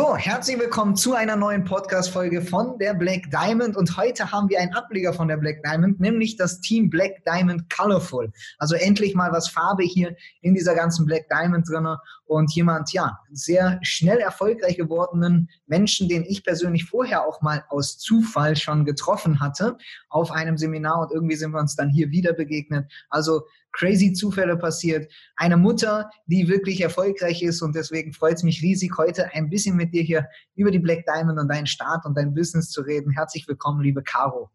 So, 0.00 0.16
herzlich 0.16 0.58
willkommen 0.58 0.96
zu 0.96 1.12
einer 1.12 1.36
neuen 1.36 1.64
Podcast-Folge 1.64 2.40
von 2.40 2.78
der 2.78 2.94
Black 2.94 3.30
Diamond. 3.30 3.76
Und 3.76 3.98
heute 3.98 4.32
haben 4.32 4.48
wir 4.48 4.58
einen 4.58 4.72
Ableger 4.72 5.12
von 5.12 5.28
der 5.28 5.36
Black 5.36 5.62
Diamond, 5.62 6.00
nämlich 6.00 6.38
das 6.38 6.62
Team 6.62 6.88
Black 6.88 7.22
Diamond 7.26 7.68
Colorful. 7.68 8.32
Also 8.56 8.76
endlich 8.76 9.14
mal 9.14 9.30
was 9.30 9.50
Farbe 9.50 9.82
hier 9.82 10.16
in 10.40 10.54
dieser 10.54 10.74
ganzen 10.74 11.04
Black 11.04 11.28
Diamond 11.28 11.68
drin. 11.68 11.86
Und 12.24 12.50
jemand, 12.54 12.94
ja, 12.94 13.18
sehr 13.30 13.78
schnell 13.82 14.20
erfolgreich 14.20 14.78
gewordenen 14.78 15.50
Menschen, 15.66 16.08
den 16.08 16.24
ich 16.24 16.44
persönlich 16.44 16.86
vorher 16.86 17.26
auch 17.26 17.42
mal 17.42 17.64
aus 17.68 17.98
Zufall 17.98 18.56
schon 18.56 18.86
getroffen 18.86 19.38
hatte 19.38 19.76
auf 20.08 20.32
einem 20.32 20.56
Seminar. 20.56 21.02
Und 21.02 21.12
irgendwie 21.12 21.36
sind 21.36 21.50
wir 21.50 21.60
uns 21.60 21.76
dann 21.76 21.90
hier 21.90 22.10
wieder 22.10 22.32
begegnet. 22.32 22.90
Also 23.10 23.42
crazy 23.72 24.12
Zufälle 24.12 24.56
passiert. 24.56 25.10
Eine 25.36 25.56
Mutter, 25.56 26.10
die 26.26 26.48
wirklich 26.48 26.80
erfolgreich 26.80 27.42
ist 27.42 27.62
und 27.62 27.74
deswegen 27.74 28.12
freut 28.12 28.36
es 28.36 28.42
mich 28.42 28.62
riesig, 28.62 28.92
heute 28.98 29.32
ein 29.34 29.50
bisschen 29.50 29.76
mit 29.76 29.94
dir 29.94 30.02
hier 30.02 30.28
über 30.54 30.70
die 30.70 30.78
Black 30.78 31.04
Diamond 31.06 31.38
und 31.38 31.48
deinen 31.48 31.66
Start 31.66 32.04
und 32.04 32.16
dein 32.16 32.34
Business 32.34 32.70
zu 32.70 32.82
reden. 32.82 33.12
Herzlich 33.12 33.46
willkommen, 33.48 33.82
liebe 33.82 34.02
Caro. 34.02 34.50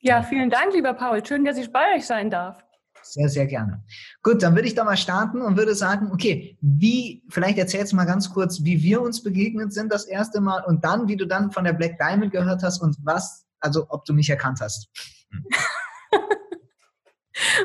Ja, 0.00 0.22
vielen 0.22 0.50
Dank, 0.50 0.74
lieber 0.74 0.94
Paul. 0.94 1.24
Schön, 1.24 1.44
dass 1.44 1.56
ich 1.56 1.72
bei 1.72 1.94
euch 1.94 2.06
sein 2.06 2.28
darf. 2.28 2.62
Sehr, 3.02 3.28
sehr 3.28 3.46
gerne. 3.46 3.82
Gut, 4.22 4.42
dann 4.42 4.54
würde 4.54 4.68
ich 4.68 4.74
da 4.74 4.84
mal 4.84 4.96
starten 4.96 5.42
und 5.42 5.56
würde 5.56 5.74
sagen, 5.74 6.10
okay, 6.12 6.56
wie, 6.60 7.24
vielleicht 7.30 7.58
erzählst 7.58 7.92
du 7.92 7.96
mal 7.96 8.04
ganz 8.04 8.30
kurz, 8.30 8.62
wie 8.64 8.82
wir 8.82 9.02
uns 9.02 9.22
begegnet 9.22 9.72
sind 9.72 9.92
das 9.92 10.04
erste 10.04 10.40
Mal 10.40 10.64
und 10.64 10.84
dann, 10.84 11.08
wie 11.08 11.16
du 11.16 11.26
dann 11.26 11.50
von 11.50 11.64
der 11.64 11.72
Black 11.72 11.98
Diamond 11.98 12.32
gehört 12.32 12.62
hast 12.62 12.80
und 12.80 12.96
was, 13.02 13.44
also 13.60 13.86
ob 13.88 14.04
du 14.04 14.14
mich 14.14 14.30
erkannt 14.30 14.60
hast. 14.60 14.88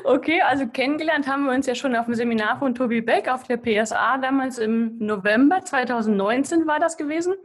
Okay, 0.04 0.42
also 0.42 0.68
kennengelernt 0.68 1.28
haben 1.28 1.46
wir 1.46 1.54
uns 1.54 1.66
ja 1.66 1.76
schon 1.76 1.96
auf 1.96 2.06
dem 2.06 2.16
Seminar 2.16 2.60
von 2.60 2.74
Tobi 2.74 3.02
Beck 3.02 3.28
auf 3.28 3.44
der 3.44 3.58
PSA 3.58 4.18
damals 4.18 4.58
im 4.58 4.98
November 4.98 5.64
2019 5.64 6.68
war 6.68 6.80
das 6.80 6.98
gewesen. 6.98 7.36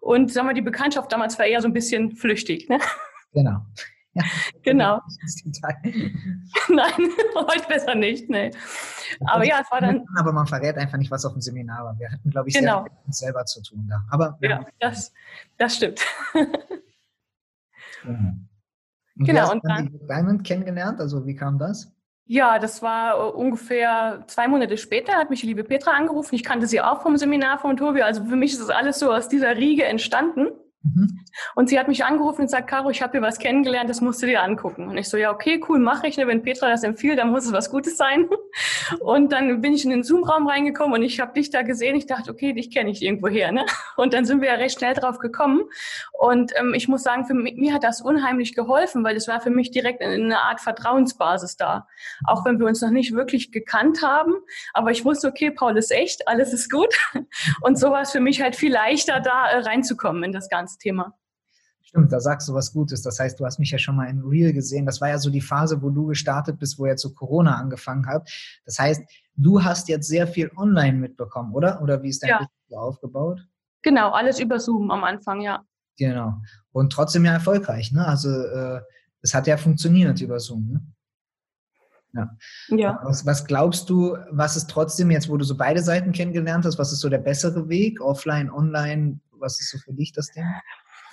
Und 0.00 0.32
sagen 0.32 0.48
wir, 0.48 0.54
die 0.54 0.62
Bekanntschaft 0.62 1.12
damals 1.12 1.38
war 1.38 1.46
eher 1.46 1.60
so 1.60 1.68
ein 1.68 1.74
bisschen 1.74 2.16
flüchtig. 2.16 2.68
Ne? 2.68 2.78
Genau. 3.32 3.60
Ja. 4.14 4.24
Genau. 4.62 5.00
Nein, 6.68 7.10
heute 7.34 7.68
besser 7.68 7.94
nicht. 7.94 8.28
Nee. 8.28 8.50
Aber 9.26 9.44
ja, 9.44 9.60
es 9.62 9.70
war 9.70 9.80
dann. 9.80 10.04
Aber 10.18 10.32
man 10.32 10.46
verrät 10.46 10.76
einfach 10.76 10.98
nicht, 10.98 11.10
was 11.10 11.24
auf 11.24 11.32
dem 11.32 11.40
Seminar 11.40 11.84
war. 11.84 11.98
Wir 11.98 12.10
hatten, 12.10 12.30
glaube 12.30 12.48
ich, 12.48 12.54
genau. 12.54 12.82
sehr 12.82 12.92
mit 13.06 13.14
selber 13.14 13.44
zu 13.44 13.62
tun 13.62 13.86
da. 13.88 14.02
Aber 14.10 14.36
ja, 14.42 14.66
das, 14.80 15.12
das 15.56 15.76
stimmt. 15.76 16.04
Mhm. 18.04 18.47
Und 19.18 19.26
genau. 19.26 19.52
Und 19.52 19.64
dann 19.64 19.98
Diamond 20.08 20.44
kennengelernt. 20.44 21.00
Also 21.00 21.26
wie 21.26 21.34
kam 21.34 21.58
das? 21.58 21.92
Ja, 22.30 22.58
das 22.58 22.82
war 22.82 23.18
äh, 23.18 23.30
ungefähr 23.30 24.22
zwei 24.26 24.48
Monate 24.48 24.76
später, 24.76 25.14
hat 25.14 25.30
mich 25.30 25.40
die 25.40 25.46
liebe 25.46 25.64
Petra 25.64 25.92
angerufen. 25.92 26.34
Ich 26.34 26.44
kannte 26.44 26.66
sie 26.66 26.80
auch 26.80 27.00
vom 27.00 27.16
Seminar 27.16 27.58
von 27.58 27.76
Tobi. 27.76 28.02
Also 28.02 28.24
für 28.24 28.36
mich 28.36 28.52
ist 28.52 28.60
das 28.60 28.68
alles 28.68 28.98
so 28.98 29.10
aus 29.10 29.28
dieser 29.28 29.56
Riege 29.56 29.84
entstanden. 29.84 30.48
Mhm. 30.82 31.20
Und 31.54 31.70
sie 31.70 31.78
hat 31.78 31.88
mich 31.88 32.04
angerufen 32.04 32.42
und 32.42 32.46
gesagt, 32.46 32.68
Caro, 32.68 32.90
ich 32.90 33.02
habe 33.02 33.12
hier 33.12 33.22
was 33.22 33.38
kennengelernt, 33.38 33.88
das 33.88 34.02
musst 34.02 34.22
du 34.22 34.26
dir 34.26 34.42
angucken. 34.42 34.88
Und 34.88 34.98
ich 34.98 35.08
so, 35.08 35.16
ja, 35.16 35.32
okay, 35.32 35.60
cool, 35.68 35.78
mache 35.78 36.06
ich. 36.06 36.18
Ne? 36.18 36.26
Wenn 36.26 36.42
Petra 36.42 36.68
das 36.68 36.84
empfiehlt, 36.84 37.18
dann 37.18 37.30
muss 37.30 37.46
es 37.46 37.52
was 37.52 37.70
Gutes 37.70 37.96
sein. 37.96 38.28
Und 39.00 39.32
dann 39.32 39.60
bin 39.60 39.74
ich 39.74 39.84
in 39.84 39.90
den 39.90 40.02
Zoom-Raum 40.02 40.46
reingekommen 40.46 40.94
und 40.94 41.02
ich 41.02 41.20
habe 41.20 41.34
dich 41.34 41.50
da 41.50 41.62
gesehen. 41.62 41.96
Ich 41.96 42.06
dachte, 42.06 42.30
okay, 42.30 42.52
dich 42.52 42.70
kenne 42.70 42.90
ich 42.90 43.02
irgendwo 43.02 43.28
her. 43.28 43.52
Ne? 43.52 43.66
Und 43.96 44.14
dann 44.14 44.24
sind 44.24 44.40
wir 44.40 44.48
ja 44.48 44.54
recht 44.54 44.78
schnell 44.78 44.94
drauf 44.94 45.18
gekommen. 45.18 45.62
Und 46.12 46.52
ähm, 46.56 46.74
ich 46.74 46.88
muss 46.88 47.02
sagen, 47.02 47.26
für 47.26 47.34
mich, 47.34 47.56
mir 47.56 47.74
hat 47.74 47.84
das 47.84 48.00
unheimlich 48.00 48.54
geholfen, 48.54 49.04
weil 49.04 49.16
es 49.16 49.28
war 49.28 49.40
für 49.40 49.50
mich 49.50 49.70
direkt 49.70 50.02
eine 50.02 50.40
Art 50.40 50.60
Vertrauensbasis 50.60 51.56
da. 51.56 51.86
Auch 52.26 52.44
wenn 52.44 52.58
wir 52.58 52.66
uns 52.66 52.80
noch 52.80 52.90
nicht 52.90 53.12
wirklich 53.12 53.52
gekannt 53.52 54.02
haben. 54.02 54.34
Aber 54.72 54.90
ich 54.90 55.04
wusste, 55.04 55.28
okay, 55.28 55.50
Paul 55.50 55.76
ist 55.76 55.90
echt, 55.90 56.28
alles 56.28 56.52
ist 56.52 56.70
gut. 56.70 56.94
Und 57.60 57.78
so 57.78 57.90
war 57.90 58.02
es 58.02 58.12
für 58.12 58.20
mich 58.20 58.40
halt 58.40 58.56
viel 58.56 58.72
leichter, 58.72 59.20
da 59.20 59.48
äh, 59.48 59.58
reinzukommen 59.58 60.22
in 60.24 60.32
das 60.32 60.48
Ganze. 60.48 60.78
Thema. 60.78 61.14
Stimmt, 61.88 62.12
da 62.12 62.20
sagst 62.20 62.46
du 62.46 62.52
was 62.52 62.74
Gutes. 62.74 63.00
Das 63.00 63.18
heißt, 63.18 63.40
du 63.40 63.46
hast 63.46 63.58
mich 63.58 63.70
ja 63.70 63.78
schon 63.78 63.96
mal 63.96 64.10
in 64.10 64.20
Real 64.20 64.52
gesehen. 64.52 64.84
Das 64.84 65.00
war 65.00 65.08
ja 65.08 65.16
so 65.16 65.30
die 65.30 65.40
Phase, 65.40 65.80
wo 65.80 65.88
du 65.88 66.04
gestartet 66.04 66.58
bist, 66.58 66.78
wo 66.78 66.84
er 66.84 66.96
zu 66.96 67.14
Corona 67.14 67.54
angefangen 67.54 68.06
hat. 68.06 68.30
Das 68.66 68.78
heißt, 68.78 69.02
du 69.36 69.64
hast 69.64 69.88
jetzt 69.88 70.06
sehr 70.06 70.26
viel 70.26 70.50
online 70.58 70.98
mitbekommen, 70.98 71.54
oder? 71.54 71.80
Oder 71.80 72.02
wie 72.02 72.10
ist 72.10 72.22
dein 72.22 72.28
ja. 72.28 72.38
Business 72.40 72.78
aufgebaut? 72.78 73.40
Genau, 73.80 74.10
alles 74.10 74.38
über 74.38 74.60
Zoom 74.60 74.90
am 74.90 75.02
Anfang, 75.02 75.40
ja. 75.40 75.64
Genau. 75.96 76.34
Und 76.72 76.92
trotzdem 76.92 77.24
ja 77.24 77.32
erfolgreich, 77.32 77.90
ne? 77.90 78.06
Also 78.06 78.28
äh, 78.28 78.82
es 79.22 79.32
hat 79.32 79.46
ja 79.46 79.56
funktioniert 79.56 80.20
über 80.20 80.40
Zoom, 80.40 80.68
ne? 80.68 80.82
Ja. 82.12 82.36
ja. 82.68 83.00
Was, 83.02 83.24
was, 83.24 83.46
glaubst 83.46 83.88
du, 83.88 84.18
was 84.30 84.56
ist 84.56 84.68
trotzdem 84.68 85.10
jetzt, 85.10 85.30
wo 85.30 85.38
du 85.38 85.44
so 85.46 85.56
beide 85.56 85.82
Seiten 85.82 86.12
kennengelernt 86.12 86.66
hast, 86.66 86.78
was 86.78 86.92
ist 86.92 87.00
so 87.00 87.08
der 87.08 87.16
bessere 87.16 87.70
Weg, 87.70 88.02
offline, 88.02 88.50
online? 88.50 89.20
Was 89.30 89.58
ist 89.58 89.70
so 89.70 89.78
für 89.78 89.94
dich 89.94 90.12
das 90.12 90.30
Ding? 90.32 90.44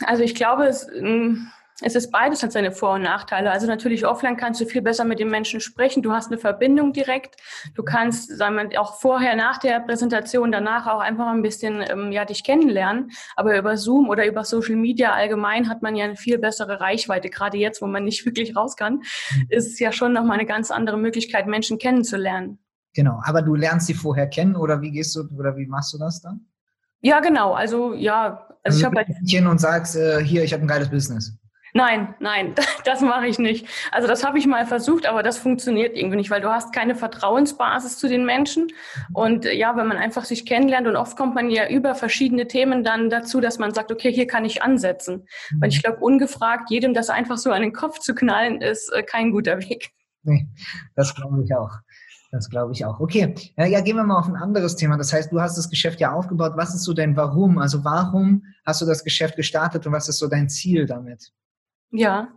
Also 0.06 0.24
ich 0.24 0.36
glaube, 0.36 0.66
es, 0.66 0.88
ähm, 0.94 1.52
es 1.82 1.94
ist 1.94 2.10
beides 2.10 2.42
hat 2.42 2.54
seine 2.54 2.72
Vor- 2.72 2.94
und 2.94 3.02
Nachteile. 3.02 3.52
Also 3.52 3.68
natürlich 3.68 4.06
offline 4.06 4.38
kannst 4.38 4.62
du 4.62 4.66
viel 4.66 4.82
besser 4.82 5.04
mit 5.04 5.20
den 5.20 5.30
Menschen 5.30 5.60
sprechen. 5.60 6.02
Du 6.02 6.14
hast 6.14 6.28
eine 6.32 6.38
Verbindung 6.38 6.94
direkt. 6.94 7.36
Du 7.74 7.84
kannst, 7.84 8.30
sagen 8.38 8.56
wir, 8.56 8.82
auch 8.82 8.96
vorher, 9.02 9.36
nach 9.36 9.58
der 9.58 9.82
Präsentation, 9.82 10.54
danach 10.54 10.88
auch 10.88 11.02
einfach 11.02 11.28
ein 11.28 11.42
bisschen 11.42 11.84
ähm, 11.86 12.14
ja 12.14 12.24
dich 12.24 12.46
kennenlernen. 12.46 13.12
Aber 13.36 13.58
über 13.58 13.76
Zoom 13.76 14.08
oder 14.08 14.26
über 14.26 14.46
Social 14.46 14.78
Media 14.78 15.14
allgemein 15.14 15.68
hat 15.68 15.82
man 15.82 15.98
ja 15.98 16.06
eine 16.06 16.16
viel 16.16 16.38
bessere 16.38 16.80
Reichweite. 16.80 17.30
Gerade 17.30 17.58
jetzt, 17.58 17.82
wo 17.82 17.88
man 17.88 18.06
nicht 18.06 18.26
wirklich 18.26 18.56
raus 18.56 18.78
kann, 18.78 19.02
ist 19.50 19.74
es 19.74 19.80
ja 19.80 19.92
schon 19.92 20.14
nochmal 20.14 20.40
eine 20.40 20.48
ganz 20.48 20.72
andere 20.72 20.98
Möglichkeit, 20.98 21.46
Menschen 21.46 21.78
kennenzulernen. 21.78 22.60
Genau. 22.94 23.20
Aber 23.26 23.42
du 23.42 23.54
lernst 23.54 23.88
sie 23.88 23.94
vorher 23.94 24.28
kennen 24.28 24.56
oder 24.56 24.82
wie 24.82 24.92
gehst 24.92 25.14
du 25.18 25.28
oder 25.38 25.58
wie 25.58 25.66
machst 25.66 25.94
du 25.94 25.98
das 25.98 26.22
dann? 26.22 26.48
Ja, 27.06 27.20
genau. 27.20 27.54
Also 27.54 27.94
ja, 27.94 28.48
also, 28.64 28.64
also 28.64 28.80
ich 28.80 28.84
habe 28.84 28.98
halt 28.98 29.48
und 29.48 29.60
sagst, 29.60 29.96
äh, 29.96 30.24
hier, 30.24 30.44
ich 30.44 30.54
habe 30.54 30.64
ein 30.64 30.68
geiles 30.68 30.90
Business. 30.90 31.38
Nein, 31.76 32.16
nein, 32.20 32.56
das 32.86 33.02
mache 33.02 33.28
ich 33.28 33.38
nicht. 33.38 33.68
Also 33.92 34.08
das 34.08 34.26
habe 34.26 34.40
ich 34.40 34.48
mal 34.48 34.66
versucht, 34.66 35.06
aber 35.06 35.22
das 35.22 35.38
funktioniert 35.38 35.96
irgendwie 35.96 36.16
nicht, 36.16 36.32
weil 36.32 36.42
du 36.42 36.50
hast 36.50 36.74
keine 36.74 36.96
Vertrauensbasis 36.96 38.00
zu 38.00 38.10
den 38.10 38.26
Menschen. 38.26 38.70
Und 39.14 39.46
äh, 39.46 39.54
ja, 39.54 39.78
wenn 39.78 39.86
man 39.86 39.98
einfach 39.98 40.26
sich 40.26 40.48
kennenlernt 40.48 40.88
und 40.88 40.96
oft 40.96 41.16
kommt 41.16 41.36
man 41.36 41.52
ja 41.52 41.70
über 41.70 41.94
verschiedene 41.94 42.48
Themen 42.48 42.84
dann 42.84 43.12
dazu, 43.12 43.40
dass 43.40 43.60
man 43.60 43.72
sagt, 43.72 43.92
okay, 43.92 44.12
hier 44.12 44.26
kann 44.26 44.44
ich 44.44 44.64
ansetzen. 44.64 45.28
Mhm. 45.52 45.62
Weil 45.62 45.70
ich 45.70 45.84
glaube, 45.84 46.00
ungefragt 46.00 46.72
jedem 46.72 46.96
das 46.96 47.12
einfach 47.12 47.38
so 47.38 47.52
an 47.52 47.62
den 47.62 47.74
Kopf 47.74 48.00
zu 48.00 48.16
knallen, 48.16 48.62
ist 48.62 48.92
äh, 48.92 49.04
kein 49.04 49.30
guter 49.32 49.60
Weg. 49.60 49.92
Nee, 50.24 50.48
das 50.96 51.14
glaube 51.14 51.44
ich 51.44 51.54
auch. 51.54 51.70
Das 52.32 52.50
glaube 52.50 52.74
ich 52.74 52.86
auch. 52.86 53.00
Okay, 53.00 53.36
ja, 53.58 53.66
ja, 53.66 53.82
gehen 53.82 53.96
wir 53.96 54.04
mal 54.04 54.20
auf 54.20 54.28
ein 54.28 54.36
anderes 54.36 54.76
Thema. 54.76 54.98
Das 54.98 55.14
heißt, 55.14 55.32
du 55.32 55.40
hast 55.40 55.58
das 55.58 55.70
Geschäft 55.70 56.00
ja 56.00 56.12
aufgebaut. 56.12 56.54
Was 56.56 56.74
ist 56.74 56.84
so 56.84 56.94
dein 56.94 57.16
Warum? 57.16 57.58
Also 57.58 57.84
warum 57.84 58.44
hast 58.66 58.82
du 58.82 58.86
das 58.86 59.04
Geschäft 59.04 59.36
gestartet 59.36 59.86
und 59.88 59.94
was 59.94 60.10
ist 60.10 60.20
so 60.20 60.28
dein 60.28 60.50
Ziel 60.50 60.86
damit? 60.86 61.32
Ja, 61.92 62.28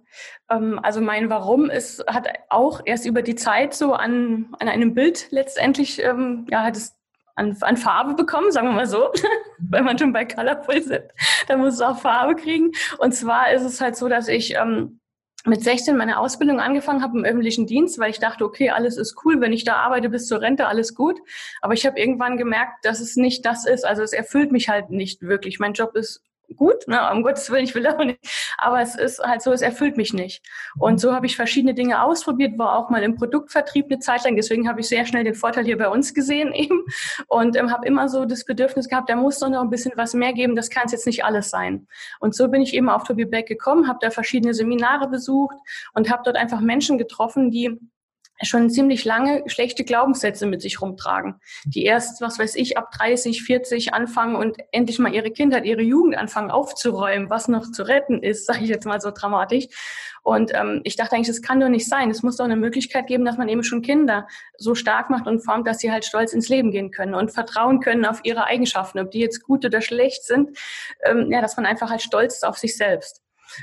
ähm, 0.51 0.79
also 0.83 1.01
mein 1.01 1.31
Warum 1.31 1.71
ist, 1.71 2.05
hat 2.07 2.29
auch 2.49 2.81
erst 2.85 3.07
über 3.07 3.23
die 3.23 3.35
Zeit 3.35 3.75
so 3.75 3.95
an, 3.95 4.55
an 4.61 4.69
einem 4.69 4.95
Bild 4.95 5.29
letztendlich, 5.31 6.03
ähm, 6.03 6.47
ja, 6.51 6.63
hat 6.63 6.77
es 6.77 6.95
an, 7.35 7.57
an 7.61 7.77
Farbe 7.77 8.15
bekommen, 8.15 8.53
sagen 8.53 8.69
wir 8.69 8.75
mal 8.75 8.87
so, 8.87 9.11
wenn 9.59 9.85
man 9.85 9.99
schon 9.99 10.13
bei 10.13 10.25
Colorful 10.25 10.83
sind, 10.83 11.05
dann 11.47 11.61
muss 11.61 11.75
es 11.75 11.81
auch 11.81 11.99
Farbe 11.99 12.35
kriegen. 12.35 12.73
Und 12.99 13.15
zwar 13.15 13.53
ist 13.53 13.63
es 13.63 13.81
halt 13.81 13.97
so, 13.97 14.09
dass 14.09 14.29
ich 14.29 14.55
ähm, 14.55 15.01
mit 15.49 15.63
16 15.63 15.97
meine 15.97 16.19
Ausbildung 16.19 16.61
angefangen 16.61 17.03
habe 17.03 17.19
im 17.19 17.25
öffentlichen 17.25 17.67
Dienst, 17.67 17.99
weil 17.99 18.11
ich 18.11 18.19
dachte, 18.19 18.45
okay, 18.45 18.71
alles 18.71 18.97
ist 18.97 19.17
cool, 19.25 19.41
wenn 19.41 19.53
ich 19.53 19.65
da 19.65 19.77
arbeite 19.77 20.09
bis 20.09 20.27
zur 20.27 20.41
Rente, 20.41 20.67
alles 20.67 20.95
gut. 20.95 21.21
Aber 21.61 21.75
ich 21.75 21.87
habe 21.87 21.99
irgendwann 21.99 22.37
gemerkt, 22.37 22.85
dass 22.85 23.01
es 23.01 23.17
nicht 23.17 23.45
das 23.45 23.67
ist. 23.67 23.85
Also 23.85 24.03
es 24.03 24.13
erfüllt 24.13 24.53
mich 24.53 24.69
halt 24.69 24.91
nicht 24.91 25.23
wirklich. 25.23 25.59
Mein 25.59 25.73
Job 25.73 25.95
ist 25.97 26.23
gut, 26.57 26.89
ne, 26.89 27.11
um 27.13 27.23
Gottes 27.23 27.51
Willen, 27.51 27.65
ich 27.65 27.75
will 27.75 27.87
auch 27.87 28.03
nicht, 28.05 28.19
aber 28.59 28.81
es 28.81 28.97
ist 28.97 29.21
halt 29.21 29.43
so, 29.43 29.53
es 29.53 29.63
erfüllt 29.63 29.97
mich 29.97 30.13
nicht. 30.13 30.43
Und 30.79 31.01
so 31.01 31.15
habe 31.15 31.27
ich 31.27 31.37
verschiedene 31.37 31.75
Dinge 31.75 32.03
ausprobiert, 32.03 32.59
war 32.59 32.77
auch 32.77 32.91
mal 32.91 33.03
im 33.03 33.17
Produktvertrieb 33.17 33.87
eine 33.87 33.99
Zeit 33.99 34.25
lang, 34.25 34.37
deswegen 34.37 34.69
habe 34.69 34.81
ich 34.81 34.89
sehr 34.89 35.07
schnell 35.07 35.25
den 35.25 35.35
Vorteil 35.35 35.65
hier 35.65 35.79
bei 35.79 35.89
uns 35.89 36.15
gesehen 36.15 36.53
eben 36.53 36.85
und 37.27 37.57
ähm, 37.57 37.71
habe 37.71 37.87
immer 37.87 38.09
so 38.09 38.25
das 38.25 38.45
Bedürfnis 38.45 38.89
gehabt, 38.89 39.11
da 39.11 39.17
muss 39.17 39.39
doch 39.39 39.49
noch 39.49 39.63
ein 39.63 39.71
bisschen 39.71 39.93
was 39.97 40.15
mehr 40.15 40.33
geben, 40.33 40.57
das 40.57 40.71
kann 40.71 40.87
es 40.87 40.93
jetzt 40.93 41.07
nicht 41.07 41.25
alles 41.25 41.51
sein. 41.51 41.87
Und 42.21 42.35
so 42.35 42.49
bin 42.49 42.63
ich 42.63 42.75
eben 42.75 42.89
auf 42.89 43.05
Toby 43.05 43.25
Beck 43.25 43.47
gekommen, 43.47 43.89
habe 43.89 43.99
da 44.01 44.11
verschiedene 44.11 44.55
Seminare 44.55 45.09
besucht 45.09 45.57
und 45.95 46.11
habe 46.11 46.23
dort 46.25 46.37
einfach 46.37 46.61
Menschen 46.61 46.99
getroffen, 46.99 47.51
die 47.51 47.79
schon 48.43 48.71
ziemlich 48.71 49.05
lange 49.05 49.43
schlechte 49.47 49.85
Glaubenssätze 49.85 50.47
mit 50.47 50.63
sich 50.63 50.81
rumtragen, 50.81 51.41
die 51.65 51.85
erst, 51.85 52.21
was 52.21 52.39
weiß 52.39 52.55
ich, 52.57 52.79
ab 52.79 52.91
30, 52.93 53.43
40 53.43 53.95
anfangen 53.95 54.37
und 54.37 54.59
endlich 54.73 54.99
mal 54.99 55.15
ihre 55.15 55.31
Kindheit, 55.31 55.65
ihre 55.65 55.83
Jugend 55.83 56.17
anfangen 56.17 56.51
aufzuräumen, 56.51 57.31
was 57.31 57.49
noch 57.49 57.71
zu 57.71 57.83
retten 57.87 58.23
ist, 58.23 58.47
sage 58.47 58.65
ich 58.65 58.71
jetzt 58.71 58.87
mal 58.87 59.01
so 59.01 59.11
dramatisch. 59.11 59.67
Und 60.23 60.53
ähm, 60.55 60.83
ich 60.85 60.97
dachte 60.97 61.15
eigentlich, 61.15 61.29
das 61.29 61.41
kann 61.41 61.59
doch 61.59 61.69
nicht 61.69 61.89
sein. 61.89 62.11
Es 62.11 62.23
muss 62.23 62.37
doch 62.37 62.45
eine 62.45 62.57
Möglichkeit 62.57 63.07
geben, 63.07 63.25
dass 63.25 63.39
man 63.39 63.49
eben 63.49 63.65
schon 63.65 63.81
Kinder 63.81 64.27
so 64.59 64.75
stark 64.75 65.09
macht 65.09 65.27
und 65.27 65.41
formt, 65.41 65.67
dass 65.67 65.79
sie 65.79 65.91
halt 65.91 66.05
stolz 66.05 66.33
ins 66.33 66.49
Leben 66.49 66.71
gehen 66.71 66.91
können 66.91 67.15
und 67.15 67.33
vertrauen 67.33 67.81
können 67.81 68.05
auf 68.05 68.21
ihre 68.25 68.45
Eigenschaften, 68.45 68.99
ob 68.99 69.11
die 69.11 69.21
jetzt 69.21 69.43
gut 69.43 69.65
oder 69.65 69.81
schlecht 69.81 70.25
sind. 70.25 70.59
Ähm, 71.05 71.31
ja, 71.33 71.41
dass 71.41 71.57
man 71.57 71.65
einfach 71.65 71.91
halt 71.91 72.03
stolz 72.03 72.35
ist 72.35 72.45
auf 72.45 72.59
sich 72.59 72.77
selbst. 72.77 73.23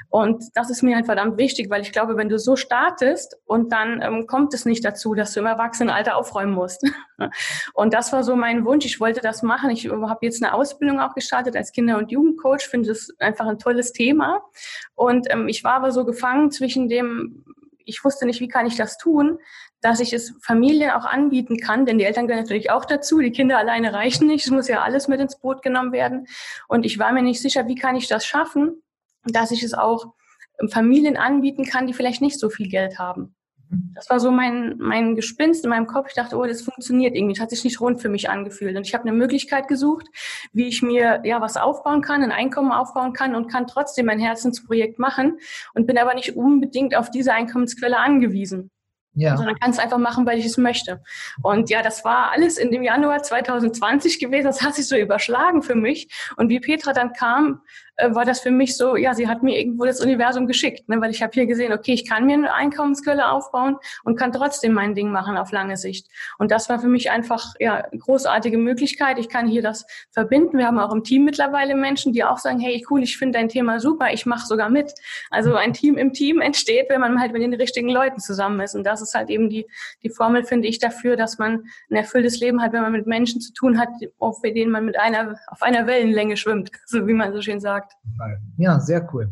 Und 0.10 0.44
das 0.54 0.70
ist 0.70 0.84
mir 0.84 0.96
halt 0.96 1.06
verdammt 1.06 1.38
wichtig, 1.38 1.70
weil 1.70 1.82
ich 1.82 1.92
glaube, 1.92 2.18
wenn 2.18 2.30
du 2.30 2.40
so 2.40 2.56
startest 2.56 3.38
und 3.46 3.72
dann 3.72 4.02
ähm, 4.02 4.28
kommt 4.28 4.54
es 4.54 4.66
nicht 4.66 4.84
dazu, 4.84 5.14
dass 5.14 5.34
du 5.34 5.40
im 5.42 5.46
Erwachsenenalter 5.46 6.18
aufräumen 6.18 6.54
musst. 6.54 6.84
und 7.74 7.94
das 7.94 8.12
war 8.14 8.24
so 8.24 8.36
mein 8.36 8.66
Wunsch. 8.66 8.86
Ich 8.86 9.00
wollte 9.00 9.22
das 9.22 9.44
machen. 9.44 9.70
Ich 9.70 9.90
habe 9.90 10.26
jetzt 10.26 10.44
eine 10.44 10.54
Ausbildung 10.54 11.00
auch 11.00 11.14
gestartet 11.14 11.56
als 11.56 11.72
Kinder- 11.72 11.98
und 11.98 12.12
Jugendcoach. 12.12 12.68
Finde 12.70 12.92
es 12.92 13.14
einfach 13.20 13.48
ein 13.48 13.60
tolles 13.60 13.92
Thema. 13.92 14.42
Und 14.96 15.32
ähm, 15.32 15.48
ich 15.48 15.64
war 15.64 15.74
aber 15.74 15.92
so 15.92 16.06
gefangen 16.06 16.52
zwischen 16.52 16.90
dem, 16.90 17.44
ich 17.86 18.04
wusste 18.04 18.26
nicht, 18.26 18.42
wie 18.42 18.48
kann 18.48 18.66
ich 18.66 18.76
das 18.76 18.98
tun, 18.98 19.40
dass 19.82 20.00
ich 20.00 20.14
es 20.14 20.34
Familien 20.42 20.92
auch 20.92 21.06
anbieten 21.06 21.58
kann, 21.60 21.86
denn 21.86 22.00
die 22.00 22.06
Eltern 22.06 22.28
gehören 22.28 22.44
natürlich 22.44 22.72
auch 22.72 22.86
dazu. 22.86 23.20
Die 23.20 23.32
Kinder 23.32 23.58
alleine 23.58 23.94
reichen 23.94 24.28
nicht. 24.28 24.46
Es 24.46 24.52
muss 24.52 24.68
ja 24.68 24.82
alles 24.82 25.08
mit 25.08 25.20
ins 25.20 25.40
Boot 25.40 25.62
genommen 25.62 25.92
werden. 25.92 26.28
Und 26.68 26.86
ich 26.86 26.98
war 26.98 27.12
mir 27.14 27.22
nicht 27.22 27.42
sicher, 27.42 27.68
wie 27.68 27.76
kann 27.76 27.96
ich 27.96 28.08
das 28.08 28.26
schaffen, 28.26 28.82
dass 29.26 29.52
ich 29.52 29.64
es 29.64 29.74
auch 29.74 30.14
Familien 30.70 31.18
anbieten 31.18 31.66
kann, 31.66 31.88
die 31.88 31.94
vielleicht 31.94 32.22
nicht 32.22 32.40
so 32.40 32.50
viel 32.50 32.70
Geld 32.70 32.98
haben. 33.00 33.36
Mhm. 33.70 33.92
Das 33.96 34.10
war 34.10 34.20
so 34.20 34.32
mein, 34.32 34.76
mein 34.78 35.16
Gespinst 35.16 35.64
in 35.64 35.70
meinem 35.70 35.88
Kopf. 35.88 36.08
Ich 36.10 36.16
dachte, 36.16 36.38
oh, 36.38 36.46
das 36.46 36.62
funktioniert 36.62 37.16
irgendwie. 37.16 37.34
Das 37.34 37.42
hat 37.42 37.50
sich 37.50 37.64
nicht 37.64 37.80
rund 37.82 38.02
für 38.02 38.10
mich 38.10 38.30
angefühlt. 38.30 38.76
Und 38.76 38.88
ich 38.88 38.94
habe 38.94 39.08
eine 39.08 39.18
Möglichkeit 39.18 39.68
gesucht, 39.68 40.08
wie 40.54 40.68
ich 40.68 40.82
mir 40.82 41.22
ja 41.24 41.42
was 41.42 41.58
aufbauen 41.58 42.02
kann, 42.02 42.24
ein 42.24 42.32
Einkommen 42.32 42.72
aufbauen 42.72 43.14
kann 43.14 43.36
und 43.36 43.52
kann 43.52 43.68
trotzdem 43.68 44.06
mein 44.06 44.20
Herzensprojekt 44.20 45.00
machen 45.00 45.40
und 45.74 45.88
bin 45.88 45.98
aber 45.98 46.14
nicht 46.14 46.36
unbedingt 46.36 46.96
auf 46.96 47.12
diese 47.12 47.34
Einkommensquelle 47.34 47.98
angewiesen. 47.98 48.72
Ja. 49.18 49.38
Sondern 49.38 49.58
kann 49.58 49.72
es 49.72 49.80
einfach 49.80 49.98
machen, 49.98 50.26
weil 50.26 50.38
ich 50.40 50.46
es 50.46 50.58
möchte. 50.58 51.02
Und 51.42 51.70
ja, 51.70 51.82
das 51.82 52.04
war 52.04 52.32
alles 52.32 52.58
in 52.58 52.70
dem 52.70 52.84
Januar 52.84 53.24
2020 53.24 54.20
gewesen. 54.20 54.48
Das 54.48 54.62
hat 54.62 54.76
sich 54.76 54.88
so 54.88 54.98
überschlagen 54.98 55.62
für 55.62 55.76
mich. 55.76 56.10
Und 56.36 56.50
wie 56.50 56.60
Petra 56.60 56.92
dann 56.92 57.14
kam, 57.14 57.62
äh, 57.98 58.14
war 58.14 58.26
das 58.26 58.42
für 58.42 58.52
mich 58.52 58.76
so, 58.76 58.96
ja, 58.96 59.14
sie 59.14 59.28
hat 59.28 59.42
mir 59.42 59.58
irgendwo 59.58 59.86
das 59.86 60.02
Universum 60.02 60.48
geschickt, 60.48 60.90
ne? 60.90 61.00
weil 61.00 61.12
ich 61.12 61.24
habe 61.24 61.32
hier 61.34 61.46
gesehen, 61.46 61.72
okay, 61.72 61.94
ich 61.94 62.08
kann 62.08 62.26
mir 62.26 62.34
eine 62.34 62.54
Einkommensquelle 62.54 63.30
aufbauen 63.30 63.78
und 64.04 64.18
kann 64.18 64.34
trotzdem 64.34 64.74
mein 64.74 64.96
Ding 64.96 65.12
machen 65.12 65.38
auf 65.38 65.52
lange 65.52 65.78
Sicht. 65.78 66.08
Und 66.38 66.52
das 66.52 66.70
war 66.70 66.80
für 66.80 66.88
mich 66.88 67.10
einfach 67.10 67.54
ja 67.60 67.86
großartige 67.98 68.58
Möglichkeit. 68.58 69.18
Ich 69.18 69.30
kann 69.30 69.48
hier 69.48 69.62
das 69.62 69.86
verbinden. 70.12 70.58
Wir 70.58 70.68
haben 70.68 70.80
auch 70.80 70.94
im 70.94 71.04
Team 71.04 71.24
mittlerweile 71.24 71.76
Menschen, 71.76 72.12
die 72.12 72.24
auch 72.24 72.38
sagen, 72.38 72.60
hey, 72.60 72.86
cool, 72.90 73.02
ich 73.02 73.18
finde 73.18 73.40
dein 73.40 73.50
Thema 73.50 73.80
super, 73.80 74.12
ich 74.12 74.26
mache 74.26 74.46
sogar 74.46 74.70
mit. 74.70 74.94
Also 75.30 75.56
ein 75.56 75.74
Team 75.74 75.98
im 75.98 76.12
Team 76.12 76.42
entsteht, 76.42 76.90
wenn 76.90 77.00
man 77.02 77.20
halt 77.20 77.32
mit 77.32 77.42
den 77.42 77.54
richtigen 77.54 77.90
Leuten 77.90 78.20
zusammen 78.20 78.60
ist. 78.60 78.76
Und 78.76 78.84
das 78.84 79.02
ist 79.02 79.14
halt 79.14 79.30
eben 79.30 79.50
die, 79.50 79.66
die 80.04 80.10
Formel, 80.10 80.44
finde 80.44 80.68
ich, 80.68 80.80
dafür, 80.80 81.16
dass 81.16 81.38
man 81.38 81.66
ein 81.90 81.96
erfülltes 81.96 82.40
Leben 82.40 82.62
hat, 82.62 82.74
wenn 82.74 82.82
man 82.82 82.92
mit 82.92 83.08
Menschen 83.08 83.40
zu 83.40 83.54
tun 83.54 83.80
hat, 83.80 83.90
auf 84.20 84.42
denen 84.42 84.72
man 84.72 84.86
mit 84.86 85.00
einer, 85.00 85.40
auf 85.48 85.62
einer 85.62 85.88
Wellenlänge 85.88 86.36
schwimmt, 86.36 86.72
so 86.86 87.08
wie 87.08 87.14
man 87.14 87.32
so 87.32 87.42
schön 87.42 87.60
sagt 87.60 87.85
gesagt. 88.04 88.42
Ja, 88.58 88.80
sehr 88.80 89.14
cool. 89.14 89.32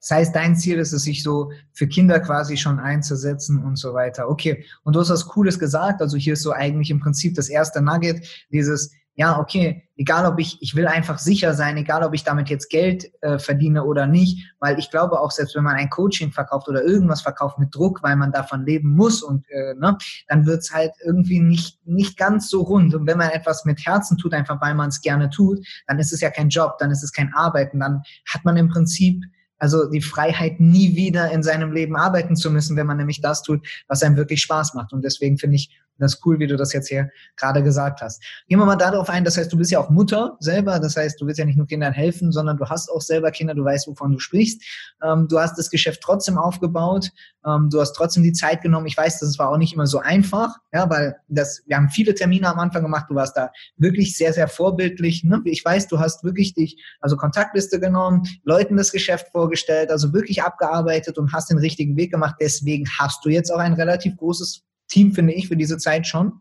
Das 0.00 0.10
heißt, 0.10 0.36
dein 0.36 0.54
Ziel 0.54 0.78
ist 0.78 0.92
es, 0.92 1.02
sich 1.02 1.22
so 1.22 1.50
für 1.72 1.88
Kinder 1.88 2.20
quasi 2.20 2.56
schon 2.56 2.78
einzusetzen 2.78 3.64
und 3.64 3.76
so 3.76 3.92
weiter. 3.92 4.28
Okay, 4.28 4.64
und 4.84 4.94
du 4.94 5.00
hast 5.00 5.10
was 5.10 5.26
Cooles 5.26 5.58
gesagt. 5.58 6.00
Also 6.00 6.16
hier 6.16 6.34
ist 6.34 6.42
so 6.42 6.52
eigentlich 6.52 6.90
im 6.90 7.00
Prinzip 7.00 7.34
das 7.34 7.48
erste 7.48 7.82
Nugget, 7.82 8.24
dieses, 8.50 8.92
ja, 9.16 9.38
okay, 9.38 9.88
egal 9.96 10.26
ob 10.26 10.38
ich, 10.38 10.60
ich 10.60 10.76
will 10.76 10.86
einfach 10.86 11.18
sicher 11.18 11.54
sein, 11.54 11.78
egal 11.78 12.04
ob 12.04 12.12
ich 12.14 12.22
damit 12.22 12.50
jetzt 12.50 12.68
Geld 12.68 13.10
äh, 13.22 13.38
verdiene 13.38 13.84
oder 13.84 14.06
nicht, 14.06 14.52
weil 14.60 14.78
ich 14.78 14.90
glaube 14.90 15.18
auch, 15.18 15.30
selbst 15.30 15.56
wenn 15.56 15.64
man 15.64 15.76
ein 15.76 15.88
Coaching 15.88 16.32
verkauft 16.32 16.68
oder 16.68 16.84
irgendwas 16.84 17.22
verkauft 17.22 17.58
mit 17.58 17.74
Druck, 17.74 18.02
weil 18.02 18.14
man 18.16 18.30
davon 18.30 18.66
leben 18.66 18.94
muss 18.94 19.22
und 19.22 19.48
äh, 19.48 19.74
ne, 19.74 19.96
dann 20.28 20.44
wird's 20.44 20.72
halt 20.72 20.92
irgendwie 21.02 21.40
nicht, 21.40 21.78
nicht 21.86 22.18
ganz 22.18 22.50
so 22.50 22.60
rund. 22.60 22.94
Und 22.94 23.06
wenn 23.06 23.16
man 23.16 23.30
etwas 23.30 23.64
mit 23.64 23.84
Herzen 23.86 24.18
tut, 24.18 24.34
einfach 24.34 24.60
weil 24.60 24.74
man 24.74 24.90
es 24.90 25.00
gerne 25.00 25.30
tut, 25.30 25.66
dann 25.86 25.98
ist 25.98 26.12
es 26.12 26.20
ja 26.20 26.28
kein 26.28 26.50
Job, 26.50 26.76
dann 26.78 26.90
ist 26.90 27.02
es 27.02 27.12
kein 27.12 27.32
Arbeiten, 27.32 27.80
dann 27.80 28.02
hat 28.30 28.44
man 28.44 28.58
im 28.58 28.68
Prinzip 28.68 29.24
also 29.58 29.88
die 29.88 30.02
Freiheit, 30.02 30.60
nie 30.60 30.96
wieder 30.96 31.30
in 31.30 31.42
seinem 31.42 31.72
Leben 31.72 31.96
arbeiten 31.96 32.36
zu 32.36 32.50
müssen, 32.50 32.76
wenn 32.76 32.86
man 32.86 32.98
nämlich 32.98 33.22
das 33.22 33.42
tut, 33.42 33.66
was 33.88 34.02
einem 34.02 34.16
wirklich 34.16 34.42
Spaß 34.42 34.74
macht. 34.74 34.92
Und 34.92 35.02
deswegen 35.02 35.38
finde 35.38 35.56
ich 35.56 35.70
das 35.98 36.14
ist 36.14 36.26
cool, 36.26 36.38
wie 36.38 36.46
du 36.46 36.56
das 36.56 36.72
jetzt 36.72 36.88
hier 36.88 37.10
gerade 37.36 37.62
gesagt 37.62 38.00
hast. 38.00 38.22
Gehen 38.48 38.58
wir 38.58 38.66
mal 38.66 38.76
darauf 38.76 39.08
ein, 39.08 39.24
das 39.24 39.36
heißt, 39.36 39.52
du 39.52 39.56
bist 39.56 39.70
ja 39.70 39.80
auch 39.80 39.90
Mutter 39.90 40.36
selber, 40.40 40.78
das 40.78 40.96
heißt, 40.96 41.20
du 41.20 41.26
willst 41.26 41.38
ja 41.38 41.44
nicht 41.44 41.56
nur 41.56 41.66
Kindern 41.66 41.92
helfen, 41.92 42.32
sondern 42.32 42.56
du 42.56 42.66
hast 42.66 42.90
auch 42.90 43.00
selber 43.00 43.30
Kinder, 43.30 43.54
du 43.54 43.64
weißt, 43.64 43.88
wovon 43.88 44.12
du 44.12 44.18
sprichst. 44.18 44.62
Ähm, 45.02 45.28
du 45.28 45.38
hast 45.38 45.58
das 45.58 45.70
Geschäft 45.70 46.00
trotzdem 46.02 46.38
aufgebaut, 46.38 47.10
ähm, 47.46 47.70
du 47.70 47.80
hast 47.80 47.92
trotzdem 47.92 48.22
die 48.22 48.32
Zeit 48.32 48.62
genommen. 48.62 48.86
Ich 48.86 48.96
weiß, 48.96 49.20
das 49.20 49.38
war 49.38 49.50
auch 49.50 49.56
nicht 49.56 49.72
immer 49.74 49.86
so 49.86 49.98
einfach, 50.00 50.56
ja, 50.72 50.88
weil 50.90 51.16
das, 51.28 51.62
wir 51.66 51.76
haben 51.76 51.88
viele 51.88 52.14
Termine 52.14 52.48
am 52.48 52.58
Anfang 52.58 52.82
gemacht, 52.82 53.06
du 53.08 53.14
warst 53.14 53.36
da 53.36 53.50
wirklich 53.76 54.16
sehr, 54.16 54.32
sehr 54.32 54.48
vorbildlich. 54.48 55.24
Ne? 55.24 55.40
Ich 55.44 55.64
weiß, 55.64 55.88
du 55.88 55.98
hast 55.98 56.24
wirklich 56.24 56.54
dich, 56.54 56.82
also 57.00 57.16
Kontaktliste 57.16 57.80
genommen, 57.80 58.22
Leuten 58.44 58.76
das 58.76 58.92
Geschäft 58.92 59.28
vorgestellt, 59.32 59.90
also 59.90 60.12
wirklich 60.12 60.42
abgearbeitet 60.42 61.18
und 61.18 61.32
hast 61.32 61.50
den 61.50 61.58
richtigen 61.58 61.96
Weg 61.96 62.10
gemacht. 62.10 62.36
Deswegen 62.40 62.86
hast 62.98 63.24
du 63.24 63.28
jetzt 63.28 63.50
auch 63.50 63.58
ein 63.58 63.74
relativ 63.74 64.16
großes 64.16 64.62
Team, 64.88 65.12
finde 65.12 65.32
ich, 65.32 65.48
für 65.48 65.56
diese 65.56 65.78
Zeit 65.78 66.06
schon. 66.06 66.40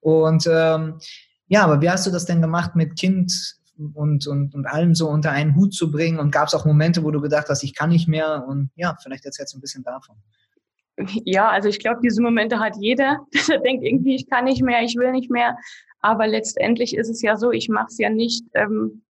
Und 0.00 0.46
ähm, 0.50 0.98
ja, 1.48 1.64
aber 1.64 1.80
wie 1.80 1.90
hast 1.90 2.06
du 2.06 2.10
das 2.10 2.24
denn 2.24 2.42
gemacht 2.42 2.76
mit 2.76 2.98
Kind 2.98 3.56
und, 3.94 4.26
und, 4.26 4.54
und 4.54 4.66
allem 4.66 4.94
so 4.94 5.08
unter 5.08 5.30
einen 5.30 5.54
Hut 5.56 5.74
zu 5.74 5.90
bringen? 5.90 6.18
Und 6.18 6.30
gab 6.30 6.48
es 6.48 6.54
auch 6.54 6.64
Momente, 6.64 7.04
wo 7.04 7.10
du 7.10 7.20
gedacht 7.20 7.48
hast, 7.48 7.62
ich 7.62 7.74
kann 7.74 7.90
nicht 7.90 8.08
mehr? 8.08 8.44
Und 8.46 8.70
ja, 8.74 8.96
vielleicht 9.02 9.24
erzählst 9.24 9.54
du 9.54 9.58
ein 9.58 9.60
bisschen 9.60 9.84
davon. 9.84 10.16
Ja, 11.24 11.50
also 11.50 11.68
ich 11.68 11.78
glaube, 11.78 12.00
diese 12.02 12.22
Momente 12.22 12.58
hat 12.58 12.74
jeder, 12.80 13.18
dass 13.32 13.48
er 13.48 13.58
denkt, 13.58 13.84
irgendwie, 13.84 14.16
ich 14.16 14.28
kann 14.28 14.44
nicht 14.44 14.62
mehr, 14.62 14.82
ich 14.82 14.96
will 14.96 15.12
nicht 15.12 15.30
mehr. 15.30 15.56
Aber 16.00 16.26
letztendlich 16.26 16.96
ist 16.96 17.08
es 17.08 17.22
ja 17.22 17.36
so, 17.36 17.50
ich 17.50 17.68
mache 17.68 17.88
es 17.90 17.98
ja 17.98 18.10
nicht, 18.10 18.44
ähm, 18.54 19.02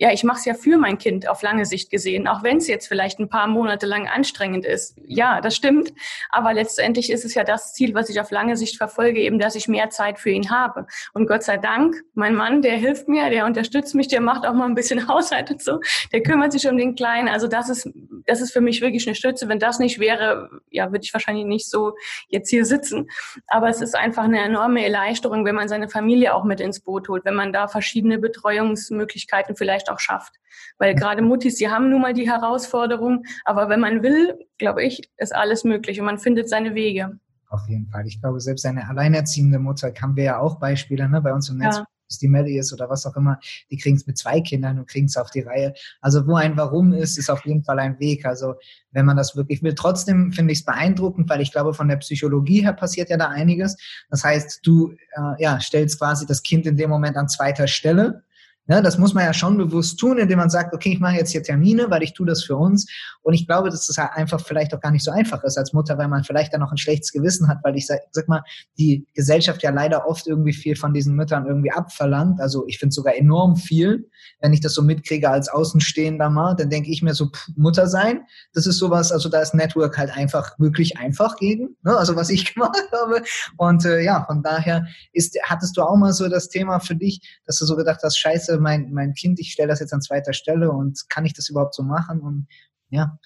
ja, 0.00 0.12
ich 0.12 0.22
mache 0.22 0.38
es 0.38 0.44
ja 0.44 0.54
für 0.54 0.78
mein 0.78 0.96
Kind 0.96 1.28
auf 1.28 1.42
lange 1.42 1.66
Sicht 1.66 1.90
gesehen, 1.90 2.28
auch 2.28 2.44
wenn 2.44 2.58
es 2.58 2.68
jetzt 2.68 2.86
vielleicht 2.86 3.18
ein 3.18 3.28
paar 3.28 3.48
Monate 3.48 3.84
lang 3.84 4.06
anstrengend 4.06 4.64
ist. 4.64 4.96
Ja, 5.04 5.40
das 5.40 5.56
stimmt. 5.56 5.92
Aber 6.30 6.54
letztendlich 6.54 7.10
ist 7.10 7.24
es 7.24 7.34
ja 7.34 7.42
das 7.42 7.74
Ziel, 7.74 7.94
was 7.94 8.08
ich 8.08 8.20
auf 8.20 8.30
lange 8.30 8.56
Sicht 8.56 8.76
verfolge, 8.76 9.20
eben, 9.20 9.40
dass 9.40 9.56
ich 9.56 9.66
mehr 9.66 9.90
Zeit 9.90 10.20
für 10.20 10.30
ihn 10.30 10.50
habe. 10.50 10.86
Und 11.14 11.26
Gott 11.26 11.42
sei 11.42 11.56
Dank, 11.56 11.96
mein 12.14 12.36
Mann, 12.36 12.62
der 12.62 12.76
hilft 12.76 13.08
mir, 13.08 13.28
der 13.28 13.44
unterstützt 13.44 13.96
mich, 13.96 14.06
der 14.06 14.20
macht 14.20 14.46
auch 14.46 14.54
mal 14.54 14.66
ein 14.66 14.76
bisschen 14.76 15.08
Haushalt 15.08 15.50
und 15.50 15.62
so, 15.62 15.80
der 16.12 16.22
kümmert 16.22 16.52
sich 16.52 16.68
um 16.68 16.76
den 16.76 16.94
Kleinen. 16.94 17.26
Also 17.26 17.48
das 17.48 17.68
ist, 17.68 17.90
das 18.24 18.40
ist 18.40 18.52
für 18.52 18.60
mich 18.60 18.80
wirklich 18.80 19.04
eine 19.08 19.16
Stütze. 19.16 19.48
Wenn 19.48 19.58
das 19.58 19.80
nicht 19.80 19.98
wäre, 19.98 20.48
ja, 20.70 20.92
würde 20.92 21.02
ich 21.02 21.12
wahrscheinlich 21.12 21.44
nicht 21.44 21.68
so 21.68 21.94
jetzt 22.28 22.50
hier 22.50 22.64
sitzen. 22.64 23.08
Aber 23.48 23.68
es 23.68 23.80
ist 23.80 23.96
einfach 23.96 24.24
eine 24.24 24.42
enorme 24.42 24.84
Erleichterung, 24.84 25.44
wenn 25.44 25.56
man 25.56 25.66
seine 25.66 25.88
Familie 25.88 26.34
auch 26.34 26.44
mit 26.44 26.60
ins 26.60 26.78
Boot 26.78 27.08
holt, 27.08 27.24
wenn 27.24 27.34
man 27.34 27.52
da 27.52 27.66
verschiedene 27.66 28.18
Betreuungsmöglichkeiten 28.18 29.56
vielleicht 29.56 29.87
vielleicht 29.88 29.90
auch 29.90 30.00
schafft. 30.00 30.34
Weil 30.78 30.94
gerade 30.94 31.22
Muttis, 31.22 31.56
die 31.56 31.68
haben 31.68 31.90
nun 31.90 32.00
mal 32.00 32.14
die 32.14 32.28
Herausforderung, 32.28 33.24
aber 33.44 33.68
wenn 33.68 33.80
man 33.80 34.02
will, 34.02 34.38
glaube 34.58 34.84
ich, 34.84 35.10
ist 35.16 35.34
alles 35.34 35.64
möglich 35.64 36.00
und 36.00 36.06
man 36.06 36.18
findet 36.18 36.48
seine 36.48 36.74
Wege. 36.74 37.18
Auf 37.50 37.62
jeden 37.68 37.88
Fall. 37.88 38.06
Ich 38.06 38.20
glaube, 38.20 38.40
selbst 38.40 38.66
eine 38.66 38.88
alleinerziehende 38.88 39.58
Mutter 39.58 39.92
haben 40.00 40.16
wir 40.16 40.24
ja 40.24 40.38
auch 40.38 40.58
Beispiele 40.58 41.08
ne, 41.08 41.20
bei 41.20 41.32
uns 41.32 41.48
im 41.48 41.58
Netz. 41.58 41.76
Ja 41.76 41.86
die 42.16 42.28
Melly 42.28 42.58
ist 42.58 42.72
oder 42.72 42.88
was 42.88 43.04
auch 43.04 43.16
immer, 43.16 43.38
die 43.70 43.76
kriegen 43.76 43.96
es 43.96 44.06
mit 44.06 44.16
zwei 44.16 44.40
Kindern 44.40 44.78
und 44.78 44.88
kriegen 44.88 45.06
es 45.06 45.16
auf 45.18 45.30
die 45.30 45.40
Reihe. 45.40 45.74
Also 46.00 46.26
wo 46.26 46.36
ein 46.36 46.56
Warum 46.56 46.94
ist, 46.94 47.18
ist 47.18 47.28
auf 47.28 47.44
jeden 47.44 47.64
Fall 47.64 47.78
ein 47.78 48.00
Weg. 48.00 48.24
Also 48.24 48.54
wenn 48.92 49.04
man 49.04 49.18
das 49.18 49.36
wirklich 49.36 49.62
will. 49.62 49.74
Trotzdem 49.74 50.32
finde 50.32 50.52
ich 50.52 50.60
es 50.60 50.64
beeindruckend, 50.64 51.28
weil 51.28 51.42
ich 51.42 51.52
glaube, 51.52 51.74
von 51.74 51.88
der 51.88 51.96
Psychologie 51.96 52.62
her 52.62 52.72
passiert 52.72 53.10
ja 53.10 53.18
da 53.18 53.28
einiges. 53.28 53.76
Das 54.08 54.24
heißt, 54.24 54.60
du 54.62 54.92
äh, 54.92 55.42
ja, 55.42 55.60
stellst 55.60 55.98
quasi 55.98 56.24
das 56.24 56.42
Kind 56.42 56.64
in 56.64 56.78
dem 56.78 56.88
Moment 56.88 57.18
an 57.18 57.28
zweiter 57.28 57.68
Stelle 57.68 58.22
ja, 58.68 58.82
das 58.82 58.98
muss 58.98 59.14
man 59.14 59.24
ja 59.24 59.32
schon 59.32 59.56
bewusst 59.56 59.98
tun, 59.98 60.18
indem 60.18 60.38
man 60.38 60.50
sagt, 60.50 60.74
okay, 60.74 60.92
ich 60.92 61.00
mache 61.00 61.16
jetzt 61.16 61.32
hier 61.32 61.42
Termine, 61.42 61.90
weil 61.90 62.02
ich 62.02 62.12
tue 62.12 62.26
das 62.26 62.44
für 62.44 62.54
uns. 62.54 62.86
Und 63.22 63.32
ich 63.32 63.46
glaube, 63.46 63.70
dass 63.70 63.86
das 63.86 63.96
halt 63.96 64.10
einfach 64.12 64.40
vielleicht 64.40 64.74
auch 64.74 64.80
gar 64.80 64.90
nicht 64.90 65.04
so 65.04 65.10
einfach 65.10 65.42
ist 65.42 65.56
als 65.56 65.72
Mutter, 65.72 65.96
weil 65.96 66.08
man 66.08 66.22
vielleicht 66.22 66.52
dann 66.52 66.60
noch 66.60 66.70
ein 66.70 66.76
schlechtes 66.76 67.10
Gewissen 67.10 67.48
hat, 67.48 67.58
weil 67.62 67.76
ich 67.76 67.86
sag, 67.86 68.00
sag 68.12 68.28
mal, 68.28 68.42
die 68.78 69.06
Gesellschaft 69.14 69.62
ja 69.62 69.70
leider 69.70 70.06
oft 70.06 70.26
irgendwie 70.26 70.52
viel 70.52 70.76
von 70.76 70.92
diesen 70.92 71.14
Müttern 71.16 71.46
irgendwie 71.46 71.72
abverlangt. 71.72 72.40
Also 72.40 72.66
ich 72.66 72.78
finde 72.78 72.94
sogar 72.94 73.16
enorm 73.16 73.56
viel. 73.56 74.10
Wenn 74.40 74.52
ich 74.52 74.60
das 74.60 74.74
so 74.74 74.82
mitkriege 74.82 75.30
als 75.30 75.48
Außenstehender 75.48 76.28
mal, 76.28 76.54
dann 76.54 76.68
denke 76.68 76.90
ich 76.90 77.02
mir 77.02 77.14
so, 77.14 77.30
Mutter 77.56 77.86
sein, 77.86 78.20
das 78.52 78.66
ist 78.66 78.78
sowas, 78.78 79.12
also 79.12 79.30
da 79.30 79.40
ist 79.40 79.54
Network 79.54 79.96
halt 79.96 80.10
einfach 80.10 80.58
wirklich 80.58 80.98
einfach 80.98 81.36
gegen, 81.36 81.76
ne? 81.84 81.96
also 81.96 82.16
was 82.16 82.28
ich 82.28 82.54
gemacht 82.54 82.76
habe. 82.92 83.22
Und 83.56 83.86
äh, 83.86 84.02
ja, 84.02 84.24
von 84.26 84.42
daher 84.42 84.86
ist, 85.12 85.38
hattest 85.42 85.76
du 85.78 85.82
auch 85.82 85.96
mal 85.96 86.12
so 86.12 86.28
das 86.28 86.48
Thema 86.50 86.80
für 86.80 86.94
dich, 86.94 87.40
dass 87.46 87.58
du 87.58 87.64
so 87.64 87.74
gedacht 87.74 88.00
hast, 88.02 88.18
scheiße, 88.18 88.57
mein, 88.58 88.92
mein 88.92 89.14
Kind, 89.14 89.38
ich 89.40 89.52
stelle 89.52 89.68
das 89.68 89.80
jetzt 89.80 89.92
an 89.92 90.00
zweiter 90.00 90.32
Stelle 90.32 90.70
und 90.70 91.08
kann 91.08 91.24
ich 91.24 91.34
das 91.34 91.48
überhaupt 91.48 91.74
so 91.74 91.82
machen? 91.82 92.20
Und 92.20 92.46
ja. 92.90 93.18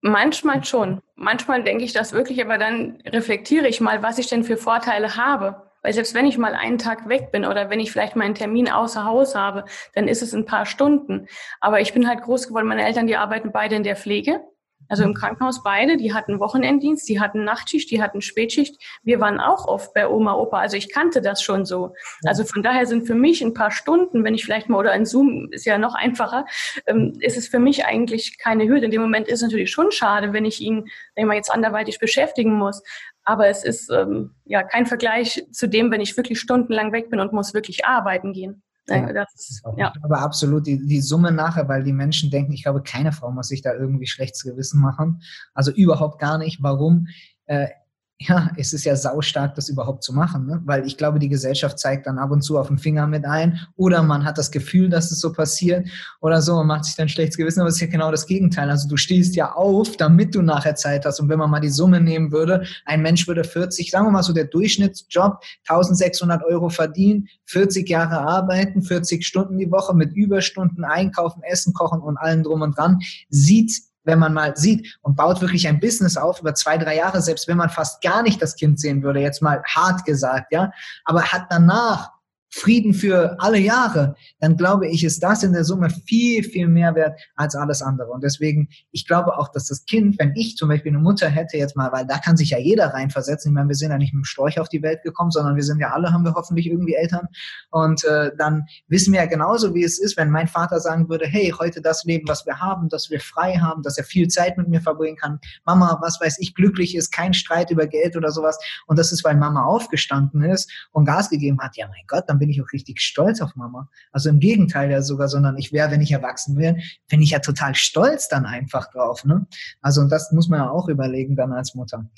Manchmal 0.00 0.64
schon. 0.64 1.00
Manchmal 1.14 1.64
denke 1.64 1.84
ich 1.84 1.92
das 1.92 2.12
wirklich, 2.12 2.42
aber 2.44 2.58
dann 2.58 3.00
reflektiere 3.06 3.68
ich 3.68 3.80
mal, 3.80 4.02
was 4.02 4.18
ich 4.18 4.28
denn 4.28 4.44
für 4.44 4.56
Vorteile 4.56 5.16
habe. 5.16 5.66
Weil 5.82 5.92
selbst 5.92 6.14
wenn 6.14 6.26
ich 6.26 6.36
mal 6.36 6.54
einen 6.54 6.78
Tag 6.78 7.08
weg 7.08 7.30
bin 7.30 7.44
oder 7.44 7.70
wenn 7.70 7.78
ich 7.78 7.92
vielleicht 7.92 8.16
meinen 8.16 8.34
Termin 8.34 8.68
außer 8.68 9.04
Haus 9.04 9.36
habe, 9.36 9.64
dann 9.94 10.08
ist 10.08 10.20
es 10.20 10.34
ein 10.34 10.44
paar 10.44 10.66
Stunden. 10.66 11.28
Aber 11.60 11.80
ich 11.80 11.92
bin 11.92 12.08
halt 12.08 12.22
groß 12.22 12.48
geworden, 12.48 12.66
meine 12.66 12.84
Eltern, 12.84 13.06
die 13.06 13.16
arbeiten 13.16 13.52
beide 13.52 13.76
in 13.76 13.84
der 13.84 13.94
Pflege. 13.94 14.40
Also 14.88 15.04
im 15.04 15.14
Krankenhaus 15.14 15.62
beide, 15.62 15.96
die 15.96 16.14
hatten 16.14 16.40
Wochenenddienst, 16.40 17.08
die 17.08 17.20
hatten 17.20 17.44
Nachtschicht, 17.44 17.90
die 17.90 18.02
hatten 18.02 18.20
Spätschicht. 18.20 18.82
Wir 19.02 19.20
waren 19.20 19.40
auch 19.40 19.66
oft 19.66 19.94
bei 19.94 20.08
Oma, 20.08 20.34
Opa. 20.34 20.58
Also 20.60 20.76
ich 20.76 20.92
kannte 20.92 21.20
das 21.20 21.42
schon 21.42 21.64
so. 21.64 21.94
Also 22.24 22.44
von 22.44 22.62
daher 22.62 22.86
sind 22.86 23.06
für 23.06 23.14
mich 23.14 23.42
ein 23.42 23.54
paar 23.54 23.70
Stunden, 23.70 24.24
wenn 24.24 24.34
ich 24.34 24.44
vielleicht 24.44 24.68
mal, 24.68 24.78
oder 24.78 24.92
ein 24.92 25.06
Zoom 25.06 25.48
ist 25.50 25.64
ja 25.64 25.78
noch 25.78 25.94
einfacher, 25.94 26.46
ähm, 26.86 27.14
ist 27.20 27.36
es 27.36 27.48
für 27.48 27.58
mich 27.58 27.84
eigentlich 27.84 28.38
keine 28.38 28.66
Hürde. 28.68 28.86
In 28.86 28.90
dem 28.90 29.02
Moment 29.02 29.28
ist 29.28 29.36
es 29.36 29.42
natürlich 29.42 29.70
schon 29.70 29.90
schade, 29.90 30.32
wenn 30.32 30.44
ich 30.44 30.60
ihn, 30.60 30.86
wenn 31.14 31.24
ich 31.24 31.26
mal 31.26 31.34
jetzt 31.34 31.52
anderweitig 31.52 31.98
beschäftigen 31.98 32.52
muss. 32.52 32.82
Aber 33.24 33.48
es 33.48 33.64
ist 33.64 33.90
ähm, 33.90 34.34
ja 34.44 34.62
kein 34.62 34.86
Vergleich 34.86 35.44
zu 35.50 35.68
dem, 35.68 35.90
wenn 35.90 36.00
ich 36.00 36.16
wirklich 36.16 36.38
stundenlang 36.38 36.92
weg 36.92 37.10
bin 37.10 37.20
und 37.20 37.32
muss 37.32 37.54
wirklich 37.54 37.84
arbeiten 37.84 38.32
gehen. 38.32 38.62
Ja, 38.88 39.12
das, 39.12 39.62
ja. 39.76 39.92
Aber 40.02 40.20
absolut 40.20 40.66
die, 40.66 40.86
die 40.86 41.00
Summe 41.00 41.32
nachher, 41.32 41.68
weil 41.68 41.82
die 41.82 41.92
Menschen 41.92 42.30
denken, 42.30 42.52
ich 42.52 42.62
glaube, 42.62 42.82
keine 42.82 43.12
Frau 43.12 43.30
muss 43.32 43.48
sich 43.48 43.62
da 43.62 43.74
irgendwie 43.74 44.06
schlechtes 44.06 44.44
Gewissen 44.44 44.80
machen. 44.80 45.22
Also 45.54 45.72
überhaupt 45.72 46.20
gar 46.20 46.38
nicht. 46.38 46.62
Warum? 46.62 47.08
Äh, 47.46 47.68
ja, 48.18 48.50
es 48.56 48.72
ist 48.72 48.84
ja 48.84 48.96
saustark, 48.96 49.54
das 49.56 49.68
überhaupt 49.68 50.02
zu 50.02 50.14
machen, 50.14 50.46
ne? 50.46 50.62
weil 50.64 50.86
ich 50.86 50.96
glaube, 50.96 51.18
die 51.18 51.28
Gesellschaft 51.28 51.78
zeigt 51.78 52.06
dann 52.06 52.18
ab 52.18 52.30
und 52.30 52.40
zu 52.40 52.58
auf 52.58 52.68
den 52.68 52.78
Finger 52.78 53.06
mit 53.06 53.26
ein 53.26 53.60
oder 53.76 54.02
man 54.02 54.24
hat 54.24 54.38
das 54.38 54.50
Gefühl, 54.50 54.88
dass 54.88 55.10
es 55.12 55.20
so 55.20 55.32
passiert 55.32 55.86
oder 56.22 56.40
so 56.40 56.54
und 56.54 56.66
macht 56.66 56.86
sich 56.86 56.96
dann 56.96 57.10
schlechtes 57.10 57.36
Gewissen, 57.36 57.60
aber 57.60 57.68
es 57.68 57.74
ist 57.74 57.82
ja 57.82 57.88
genau 57.88 58.10
das 58.10 58.26
Gegenteil. 58.26 58.70
Also 58.70 58.88
du 58.88 58.96
stehst 58.96 59.36
ja 59.36 59.52
auf, 59.52 59.98
damit 59.98 60.34
du 60.34 60.40
nachher 60.40 60.74
Zeit 60.76 61.04
hast 61.04 61.20
und 61.20 61.28
wenn 61.28 61.38
man 61.38 61.50
mal 61.50 61.60
die 61.60 61.68
Summe 61.68 62.00
nehmen 62.00 62.32
würde, 62.32 62.64
ein 62.86 63.02
Mensch 63.02 63.28
würde 63.28 63.44
40, 63.44 63.90
sagen 63.90 64.06
wir 64.06 64.10
mal 64.12 64.22
so 64.22 64.32
der 64.32 64.46
Durchschnittsjob, 64.46 65.42
1600 65.68 66.42
Euro 66.44 66.70
verdienen, 66.70 67.28
40 67.44 67.86
Jahre 67.86 68.20
arbeiten, 68.20 68.80
40 68.80 69.26
Stunden 69.26 69.58
die 69.58 69.70
Woche 69.70 69.94
mit 69.94 70.14
Überstunden, 70.14 70.84
einkaufen, 70.84 71.42
essen, 71.42 71.74
kochen 71.74 72.00
und 72.00 72.16
allem 72.16 72.42
drum 72.42 72.62
und 72.62 72.78
dran, 72.78 72.98
sieht 73.28 73.72
wenn 74.06 74.18
man 74.18 74.32
mal 74.32 74.56
sieht 74.56 74.98
und 75.02 75.16
baut 75.16 75.40
wirklich 75.40 75.68
ein 75.68 75.80
Business 75.80 76.16
auf 76.16 76.40
über 76.40 76.54
zwei, 76.54 76.78
drei 76.78 76.96
Jahre, 76.96 77.20
selbst 77.20 77.48
wenn 77.48 77.58
man 77.58 77.68
fast 77.70 78.00
gar 78.02 78.22
nicht 78.22 78.40
das 78.40 78.56
Kind 78.56 78.80
sehen 78.80 79.02
würde, 79.02 79.20
jetzt 79.20 79.42
mal 79.42 79.62
hart 79.64 80.04
gesagt, 80.04 80.52
ja, 80.52 80.70
aber 81.04 81.22
hat 81.22 81.46
danach 81.50 82.15
Frieden 82.56 82.94
für 82.94 83.36
alle 83.38 83.58
Jahre, 83.58 84.14
dann 84.40 84.56
glaube 84.56 84.88
ich, 84.88 85.04
ist 85.04 85.22
das 85.22 85.42
in 85.42 85.52
der 85.52 85.64
Summe 85.64 85.90
viel, 85.90 86.42
viel 86.42 86.68
mehr 86.68 86.94
wert 86.94 87.20
als 87.36 87.54
alles 87.54 87.82
andere. 87.82 88.10
Und 88.10 88.24
deswegen, 88.24 88.68
ich 88.92 89.06
glaube 89.06 89.36
auch, 89.36 89.48
dass 89.48 89.66
das 89.66 89.84
Kind, 89.84 90.18
wenn 90.18 90.32
ich 90.34 90.56
zum 90.56 90.70
Beispiel 90.70 90.92
eine 90.92 91.02
Mutter 91.02 91.28
hätte 91.28 91.58
jetzt 91.58 91.76
mal, 91.76 91.92
weil 91.92 92.06
da 92.06 92.16
kann 92.16 92.38
sich 92.38 92.50
ja 92.50 92.58
jeder 92.58 92.94
reinversetzen. 92.94 93.50
Ich 93.50 93.54
meine, 93.54 93.68
wir 93.68 93.74
sind 93.74 93.90
ja 93.90 93.98
nicht 93.98 94.14
mit 94.14 94.22
dem 94.22 94.24
Storch 94.24 94.58
auf 94.58 94.70
die 94.70 94.80
Welt 94.82 95.02
gekommen, 95.02 95.30
sondern 95.30 95.54
wir 95.54 95.64
sind 95.64 95.80
ja 95.80 95.90
alle, 95.90 96.12
haben 96.14 96.24
wir 96.24 96.32
hoffentlich 96.32 96.66
irgendwie 96.66 96.94
Eltern. 96.94 97.28
Und 97.70 98.04
äh, 98.04 98.30
dann 98.38 98.64
wissen 98.88 99.12
wir 99.12 99.20
ja 99.20 99.26
genauso, 99.26 99.74
wie 99.74 99.84
es 99.84 99.98
ist, 99.98 100.16
wenn 100.16 100.30
mein 100.30 100.48
Vater 100.48 100.80
sagen 100.80 101.10
würde, 101.10 101.26
hey, 101.26 101.52
heute 101.58 101.82
das 101.82 102.04
Leben, 102.04 102.26
was 102.26 102.46
wir 102.46 102.58
haben, 102.58 102.88
dass 102.88 103.10
wir 103.10 103.20
frei 103.20 103.56
haben, 103.56 103.82
dass 103.82 103.98
er 103.98 104.04
viel 104.04 104.28
Zeit 104.28 104.56
mit 104.56 104.68
mir 104.68 104.80
verbringen 104.80 105.16
kann. 105.16 105.40
Mama, 105.66 105.98
was 106.00 106.18
weiß 106.22 106.38
ich, 106.40 106.54
glücklich 106.54 106.96
ist, 106.96 107.12
kein 107.12 107.34
Streit 107.34 107.70
über 107.70 107.86
Geld 107.86 108.16
oder 108.16 108.30
sowas. 108.30 108.58
Und 108.86 108.98
das 108.98 109.12
ist, 109.12 109.24
weil 109.24 109.36
Mama 109.36 109.64
aufgestanden 109.64 110.42
ist 110.42 110.70
und 110.92 111.04
Gas 111.04 111.28
gegeben 111.28 111.58
hat. 111.60 111.76
Ja, 111.76 111.86
mein 111.88 112.04
Gott, 112.06 112.24
dann 112.28 112.38
bin 112.38 112.45
bin 112.46 112.52
ich 112.52 112.62
auch 112.62 112.72
richtig 112.72 113.00
stolz 113.00 113.40
auf 113.40 113.56
Mama. 113.56 113.90
Also 114.12 114.28
im 114.28 114.38
Gegenteil 114.38 114.88
ja 114.88 115.02
sogar, 115.02 115.26
sondern 115.26 115.58
ich 115.58 115.72
wäre, 115.72 115.90
wenn 115.90 116.00
ich 116.00 116.12
erwachsen 116.12 116.56
wäre, 116.56 116.76
bin 117.08 117.20
ich 117.20 117.30
ja 117.30 117.40
total 117.40 117.74
stolz 117.74 118.28
dann 118.28 118.46
einfach 118.46 118.88
drauf. 118.92 119.24
Ne? 119.24 119.46
Also 119.80 120.00
und 120.00 120.10
das 120.10 120.30
muss 120.30 120.48
man 120.48 120.60
ja 120.60 120.70
auch 120.70 120.88
überlegen 120.88 121.34
dann 121.34 121.52
als 121.52 121.74
Mutter. 121.74 122.08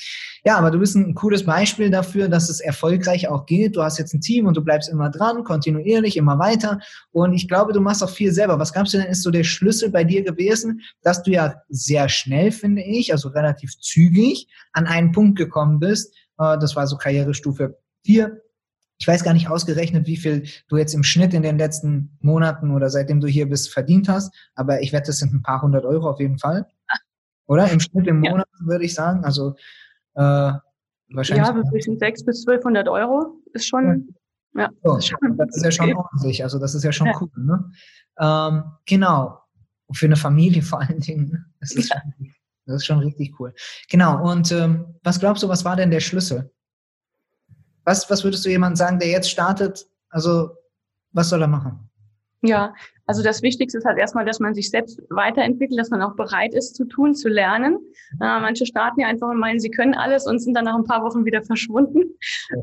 Ja, 0.44 0.58
aber 0.58 0.70
du 0.70 0.78
bist 0.78 0.96
ein 0.96 1.14
cooles 1.14 1.46
Beispiel 1.46 1.90
dafür, 1.90 2.28
dass 2.28 2.50
es 2.50 2.60
erfolgreich 2.60 3.28
auch 3.28 3.46
geht. 3.46 3.74
Du 3.74 3.82
hast 3.82 3.98
jetzt 3.98 4.12
ein 4.12 4.20
Team 4.20 4.46
und 4.46 4.56
du 4.56 4.62
bleibst 4.62 4.90
immer 4.90 5.08
dran, 5.08 5.44
kontinuierlich, 5.44 6.18
immer 6.18 6.38
weiter. 6.38 6.78
Und 7.10 7.32
ich 7.32 7.48
glaube, 7.48 7.72
du 7.72 7.80
machst 7.80 8.04
auch 8.04 8.10
viel 8.10 8.32
selber. 8.32 8.58
Was 8.58 8.74
glaubst 8.74 8.92
du 8.92 8.98
denn, 8.98 9.06
ist 9.06 9.22
so 9.22 9.30
der 9.30 9.44
Schlüssel 9.44 9.90
bei 9.90 10.04
dir 10.04 10.22
gewesen, 10.22 10.82
dass 11.02 11.22
du 11.22 11.30
ja 11.30 11.62
sehr 11.70 12.10
schnell, 12.10 12.52
finde 12.52 12.82
ich, 12.82 13.12
also 13.12 13.30
relativ 13.30 13.78
zügig 13.80 14.46
an 14.72 14.86
einen 14.86 15.12
Punkt 15.12 15.38
gekommen 15.38 15.80
bist. 15.80 16.14
Äh, 16.38 16.58
das 16.58 16.76
war 16.76 16.86
so 16.86 16.98
Karrierestufe 16.98 17.78
4, 18.04 18.40
ich 18.98 19.06
weiß 19.06 19.22
gar 19.22 19.32
nicht 19.32 19.48
ausgerechnet, 19.48 20.06
wie 20.06 20.16
viel 20.16 20.48
du 20.68 20.76
jetzt 20.76 20.94
im 20.94 21.04
Schnitt 21.04 21.32
in 21.32 21.42
den 21.42 21.56
letzten 21.56 22.18
Monaten 22.20 22.72
oder 22.72 22.90
seitdem 22.90 23.20
du 23.20 23.28
hier 23.28 23.48
bist 23.48 23.72
verdient 23.72 24.08
hast, 24.08 24.34
aber 24.54 24.82
ich 24.82 24.92
wette, 24.92 25.06
das 25.06 25.18
sind 25.18 25.32
ein 25.32 25.42
paar 25.42 25.62
hundert 25.62 25.84
Euro 25.84 26.10
auf 26.10 26.20
jeden 26.20 26.38
Fall. 26.38 26.66
Oder? 27.46 27.70
Im 27.70 27.80
Schnitt 27.80 28.06
im 28.06 28.20
Monat, 28.20 28.46
ja. 28.60 28.66
würde 28.66 28.84
ich 28.84 28.94
sagen. 28.94 29.24
Also 29.24 29.54
äh, 30.14 30.52
wahrscheinlich. 31.08 31.46
Ja, 31.46 31.64
zwischen 31.70 31.98
600 31.98 32.26
bis 32.26 32.46
1200 32.46 32.88
Euro 32.88 33.40
ist 33.54 33.66
schon. 33.66 34.14
Ja, 34.54 34.68
so, 34.82 34.96
ist 34.96 35.08
schon 35.08 35.36
das 35.36 35.56
ist 35.56 35.64
ja 35.64 35.70
schon 35.70 35.94
ordentlich. 35.94 36.42
Also 36.42 36.58
das 36.58 36.74
ist 36.74 36.82
ja 36.82 36.92
schon 36.92 37.06
ja. 37.06 37.18
cool. 37.20 37.30
Ne? 37.36 37.70
Ähm, 38.18 38.64
genau. 38.84 39.40
Für 39.92 40.06
eine 40.06 40.16
Familie 40.16 40.60
vor 40.60 40.80
allen 40.80 41.00
Dingen. 41.00 41.46
Das 41.60 41.72
ist, 41.72 41.88
ja. 41.88 42.02
schon, 42.02 42.34
das 42.66 42.76
ist 42.76 42.84
schon 42.84 42.98
richtig 42.98 43.40
cool. 43.40 43.54
Genau. 43.88 44.30
Und 44.30 44.52
ähm, 44.52 44.96
was 45.02 45.18
glaubst 45.18 45.42
du, 45.42 45.48
was 45.48 45.64
war 45.64 45.76
denn 45.76 45.90
der 45.90 46.00
Schlüssel? 46.00 46.50
Was, 47.88 48.10
was 48.10 48.22
würdest 48.22 48.44
du 48.44 48.50
jemandem 48.50 48.76
sagen, 48.76 48.98
der 48.98 49.08
jetzt 49.08 49.30
startet? 49.30 49.88
Also, 50.10 50.50
was 51.12 51.30
soll 51.30 51.40
er 51.40 51.48
machen? 51.48 51.87
Ja, 52.42 52.72
also 53.06 53.22
das 53.24 53.42
Wichtigste 53.42 53.78
ist 53.78 53.84
halt 53.84 53.98
erstmal, 53.98 54.24
dass 54.24 54.38
man 54.38 54.54
sich 54.54 54.70
selbst 54.70 55.00
weiterentwickelt, 55.10 55.80
dass 55.80 55.90
man 55.90 56.02
auch 56.02 56.14
bereit 56.14 56.54
ist 56.54 56.76
zu 56.76 56.84
tun, 56.84 57.14
zu 57.14 57.28
lernen. 57.28 57.78
Äh, 58.20 58.40
manche 58.40 58.64
starten 58.64 59.00
ja 59.00 59.08
einfach 59.08 59.28
und 59.28 59.38
meinen, 59.38 59.58
sie 59.58 59.70
können 59.70 59.94
alles 59.94 60.26
und 60.26 60.38
sind 60.38 60.54
dann 60.54 60.66
nach 60.66 60.76
ein 60.76 60.84
paar 60.84 61.02
Wochen 61.02 61.24
wieder 61.24 61.42
verschwunden. 61.46 62.02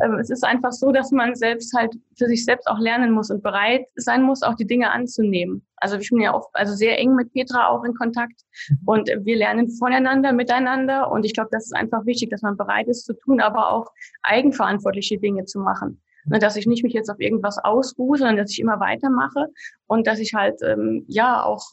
Ähm, 0.02 0.14
es 0.14 0.30
ist 0.30 0.46
einfach 0.46 0.72
so, 0.72 0.94
dass 0.94 1.12
man 1.12 1.36
selbst 1.36 1.74
halt 1.76 1.94
für 2.18 2.28
sich 2.28 2.46
selbst 2.46 2.68
auch 2.68 2.80
lernen 2.80 3.12
muss 3.12 3.32
und 3.32 3.44
bereit 3.44 3.86
sein 3.96 4.22
muss, 4.22 4.44
auch 4.44 4.56
die 4.56 4.68
Dinge 4.68 4.92
anzunehmen. 4.92 5.66
Also 5.76 5.98
ich 5.98 6.10
bin 6.10 6.22
ja 6.22 6.34
auch 6.34 6.50
also 6.54 6.74
sehr 6.74 6.98
eng 7.00 7.16
mit 7.16 7.34
Petra 7.34 7.68
auch 7.68 7.84
in 7.84 7.94
Kontakt 7.96 8.42
und 8.86 9.10
wir 9.10 9.36
lernen 9.36 9.68
voneinander, 9.68 10.32
miteinander 10.32 11.12
und 11.12 11.26
ich 11.26 11.34
glaube, 11.34 11.50
das 11.52 11.66
ist 11.66 11.76
einfach 11.76 12.06
wichtig, 12.06 12.30
dass 12.30 12.44
man 12.44 12.56
bereit 12.56 12.88
ist 12.88 13.06
zu 13.06 13.14
tun, 13.14 13.42
aber 13.42 13.72
auch 13.72 13.92
eigenverantwortliche 14.24 15.20
Dinge 15.20 15.44
zu 15.44 15.60
machen. 15.60 16.02
Ne, 16.28 16.40
dass 16.40 16.56
ich 16.56 16.66
nicht 16.66 16.84
mich 16.84 16.94
jetzt 16.94 17.10
auf 17.10 17.20
irgendwas 17.20 17.60
ausruhe, 17.60 18.18
sondern 18.18 18.38
dass 18.38 18.52
ich 18.52 18.60
immer 18.60 18.80
weitermache 18.80 19.48
und 19.86 20.08
dass 20.08 20.20
ich 20.20 20.34
halt 20.34 20.60
ähm, 20.64 21.06
ja 21.08 21.44
auch 21.44 21.64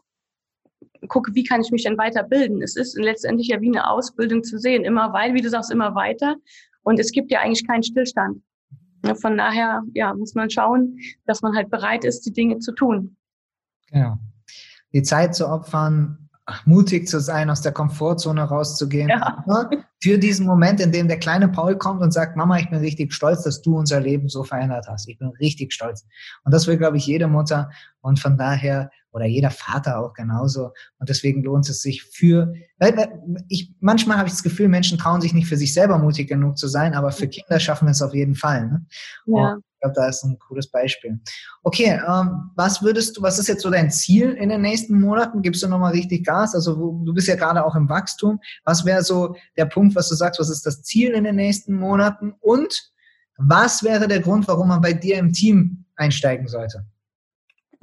gucke, 1.08 1.34
wie 1.34 1.44
kann 1.44 1.62
ich 1.62 1.70
mich 1.70 1.84
denn 1.84 1.96
weiterbilden. 1.96 2.62
Es 2.62 2.76
ist 2.76 2.98
letztendlich 2.98 3.48
ja 3.48 3.60
wie 3.60 3.68
eine 3.68 3.88
Ausbildung 3.88 4.44
zu 4.44 4.58
sehen, 4.58 4.84
immer 4.84 5.12
weil, 5.12 5.34
wie 5.34 5.40
du 5.40 5.48
sagst, 5.48 5.70
immer 5.70 5.94
weiter. 5.94 6.36
Und 6.82 6.98
es 6.98 7.12
gibt 7.12 7.30
ja 7.30 7.40
eigentlich 7.40 7.66
keinen 7.66 7.82
Stillstand. 7.82 8.42
Ne, 9.02 9.14
von 9.16 9.36
daher 9.36 9.82
ja, 9.94 10.14
muss 10.14 10.34
man 10.34 10.50
schauen, 10.50 10.98
dass 11.26 11.42
man 11.42 11.56
halt 11.56 11.70
bereit 11.70 12.04
ist, 12.04 12.26
die 12.26 12.32
Dinge 12.32 12.58
zu 12.58 12.72
tun. 12.72 13.16
Genau. 13.90 14.18
Die 14.92 15.02
Zeit 15.02 15.34
zu 15.34 15.48
opfern, 15.48 16.21
mutig 16.64 17.08
zu 17.08 17.20
sein, 17.20 17.50
aus 17.50 17.60
der 17.60 17.72
Komfortzone 17.72 18.42
rauszugehen. 18.42 19.08
Ja. 19.08 19.44
Für 20.02 20.18
diesen 20.18 20.46
Moment, 20.46 20.80
in 20.80 20.90
dem 20.90 21.06
der 21.06 21.18
kleine 21.18 21.48
Paul 21.48 21.76
kommt 21.76 22.02
und 22.02 22.12
sagt, 22.12 22.36
Mama, 22.36 22.58
ich 22.58 22.68
bin 22.68 22.80
richtig 22.80 23.12
stolz, 23.12 23.44
dass 23.44 23.62
du 23.62 23.78
unser 23.78 24.00
Leben 24.00 24.28
so 24.28 24.42
verändert 24.42 24.86
hast. 24.88 25.08
Ich 25.08 25.18
bin 25.18 25.28
richtig 25.40 25.72
stolz. 25.72 26.04
Und 26.44 26.52
das 26.52 26.66
will, 26.66 26.76
glaube 26.76 26.96
ich, 26.96 27.06
jede 27.06 27.28
Mutter. 27.28 27.70
Und 28.00 28.18
von 28.18 28.36
daher, 28.36 28.90
oder 29.12 29.26
jeder 29.26 29.50
Vater 29.50 29.98
auch 29.98 30.14
genauso. 30.14 30.72
Und 30.98 31.08
deswegen 31.08 31.42
lohnt 31.42 31.68
es 31.68 31.82
sich 31.82 32.02
für, 32.02 32.54
ich, 33.48 33.72
manchmal 33.80 34.18
habe 34.18 34.26
ich 34.26 34.34
das 34.34 34.42
Gefühl, 34.42 34.68
Menschen 34.68 34.98
trauen 34.98 35.20
sich 35.20 35.34
nicht 35.34 35.46
für 35.46 35.56
sich 35.56 35.72
selber 35.72 35.98
mutig 35.98 36.28
genug 36.28 36.58
zu 36.58 36.66
sein, 36.66 36.94
aber 36.94 37.12
für 37.12 37.28
Kinder 37.28 37.60
schaffen 37.60 37.86
wir 37.86 37.92
es 37.92 38.02
auf 38.02 38.14
jeden 38.14 38.34
Fall. 38.34 38.66
Ne? 38.66 38.86
Ja. 39.26 39.52
Und 39.54 39.64
glaube, 39.82 39.94
da 39.94 40.08
ist 40.08 40.24
ein 40.24 40.38
cooles 40.38 40.70
Beispiel. 40.70 41.20
Okay, 41.62 42.00
ähm, 42.08 42.50
was 42.56 42.82
würdest 42.82 43.16
du, 43.16 43.22
was 43.22 43.38
ist 43.38 43.48
jetzt 43.48 43.62
so 43.62 43.70
dein 43.70 43.90
Ziel 43.90 44.32
in 44.32 44.48
den 44.48 44.62
nächsten 44.62 44.98
Monaten? 44.98 45.42
Gibst 45.42 45.62
du 45.62 45.68
nochmal 45.68 45.92
richtig 45.92 46.24
Gas? 46.24 46.54
Also 46.54 46.78
wo, 46.78 47.04
du 47.04 47.12
bist 47.12 47.28
ja 47.28 47.36
gerade 47.36 47.64
auch 47.64 47.74
im 47.74 47.88
Wachstum. 47.88 48.40
Was 48.64 48.84
wäre 48.84 49.02
so 49.02 49.34
der 49.56 49.66
Punkt, 49.66 49.94
was 49.94 50.08
du 50.08 50.14
sagst, 50.14 50.40
was 50.40 50.50
ist 50.50 50.64
das 50.64 50.82
Ziel 50.82 51.12
in 51.12 51.24
den 51.24 51.36
nächsten 51.36 51.74
Monaten? 51.74 52.34
Und 52.40 52.92
was 53.36 53.82
wäre 53.82 54.08
der 54.08 54.20
Grund, 54.20 54.46
warum 54.48 54.68
man 54.68 54.80
bei 54.80 54.92
dir 54.92 55.18
im 55.18 55.32
Team 55.32 55.84
einsteigen 55.96 56.48
sollte? 56.48 56.86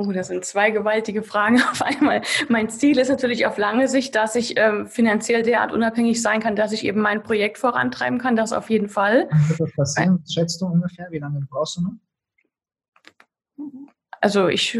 Oh, 0.01 0.13
das 0.13 0.29
sind 0.29 0.45
zwei 0.45 0.71
gewaltige 0.71 1.23
Fragen 1.23 1.61
auf 1.71 1.81
einmal. 1.81 2.21
Mein 2.47 2.69
Ziel 2.69 2.97
ist 2.99 3.09
natürlich 3.09 3.45
auf 3.45 3.57
lange 3.57 3.89
Sicht, 3.89 4.15
dass 4.15 4.33
ich 4.35 4.57
ähm, 4.57 4.87
finanziell 4.87 5.43
derart 5.43 5.73
unabhängig 5.73 6.21
sein 6.21 6.39
kann, 6.39 6.55
dass 6.55 6.71
ich 6.71 6.85
eben 6.85 7.01
mein 7.01 7.21
Projekt 7.21 7.57
vorantreiben 7.57 8.17
kann. 8.17 8.37
Das 8.37 8.53
auf 8.53 8.69
jeden 8.69 8.87
Fall. 8.87 9.29
Wird 9.49 9.59
das 9.59 9.75
passieren? 9.75 10.23
Schätzt 10.31 10.61
du 10.61 10.67
ungefähr? 10.67 11.07
Wie 11.11 11.19
lange 11.19 11.45
brauchst 11.49 11.75
du 11.77 11.81
noch? 11.81 11.91
Also 14.21 14.47
ich 14.47 14.79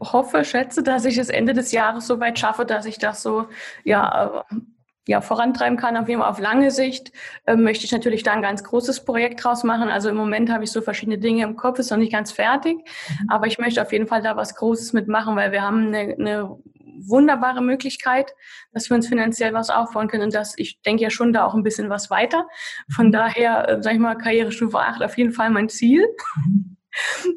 hoffe, 0.00 0.42
schätze, 0.42 0.82
dass 0.82 1.04
ich 1.04 1.18
es 1.18 1.28
Ende 1.28 1.52
des 1.52 1.72
Jahres 1.72 2.06
so 2.06 2.18
weit 2.18 2.38
schaffe, 2.38 2.64
dass 2.64 2.86
ich 2.86 2.96
das 2.96 3.22
so 3.22 3.48
ja 3.84 4.42
äh, 4.50 4.54
ja, 5.06 5.20
vorantreiben 5.20 5.76
kann, 5.76 5.96
auf 5.96 6.08
jeden 6.08 6.20
Fall 6.20 6.30
auf 6.30 6.40
lange 6.40 6.70
Sicht, 6.70 7.12
äh, 7.46 7.56
möchte 7.56 7.84
ich 7.84 7.92
natürlich 7.92 8.22
da 8.22 8.32
ein 8.32 8.42
ganz 8.42 8.64
großes 8.64 9.04
Projekt 9.04 9.44
draus 9.44 9.62
machen. 9.64 9.88
Also 9.88 10.08
im 10.08 10.16
Moment 10.16 10.50
habe 10.50 10.64
ich 10.64 10.72
so 10.72 10.82
verschiedene 10.82 11.18
Dinge 11.18 11.44
im 11.44 11.56
Kopf, 11.56 11.78
ist 11.78 11.90
noch 11.90 11.98
nicht 11.98 12.12
ganz 12.12 12.32
fertig, 12.32 12.76
mhm. 12.76 13.30
aber 13.30 13.46
ich 13.46 13.58
möchte 13.58 13.80
auf 13.82 13.92
jeden 13.92 14.06
Fall 14.06 14.22
da 14.22 14.36
was 14.36 14.56
Großes 14.56 14.92
mitmachen, 14.92 15.36
weil 15.36 15.52
wir 15.52 15.62
haben 15.62 15.86
eine, 15.86 16.16
eine 16.18 16.58
wunderbare 16.98 17.62
Möglichkeit, 17.62 18.34
dass 18.72 18.90
wir 18.90 18.96
uns 18.96 19.08
finanziell 19.08 19.52
was 19.52 19.70
aufbauen 19.70 20.08
können. 20.08 20.24
Und 20.24 20.34
das, 20.34 20.54
ich 20.56 20.80
denke 20.82 21.02
ja 21.02 21.10
schon 21.10 21.32
da 21.32 21.44
auch 21.44 21.54
ein 21.54 21.62
bisschen 21.62 21.90
was 21.90 22.10
weiter. 22.10 22.46
Von 22.94 23.12
daher, 23.12 23.68
äh, 23.68 23.82
sag 23.82 23.94
ich 23.94 23.98
mal, 23.98 24.16
Karrierestufe 24.16 24.78
8 24.78 25.02
auf 25.02 25.16
jeden 25.16 25.32
Fall 25.32 25.50
mein 25.50 25.68
Ziel. 25.68 26.06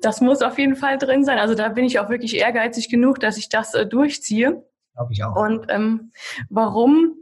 Das 0.01 0.21
muss 0.21 0.41
auf 0.41 0.57
jeden 0.57 0.77
Fall 0.77 0.97
drin 0.97 1.25
sein. 1.25 1.37
Also 1.37 1.53
da 1.53 1.67
bin 1.67 1.83
ich 1.83 1.99
auch 1.99 2.09
wirklich 2.09 2.37
ehrgeizig 2.37 2.89
genug, 2.89 3.19
dass 3.19 3.37
ich 3.37 3.49
das 3.49 3.73
äh, 3.73 3.85
durchziehe. 3.85 4.63
Glaube 4.93 5.11
ich 5.11 5.21
auch. 5.23 5.35
Und 5.35 5.65
ähm, 5.67 6.13
warum? 6.49 7.15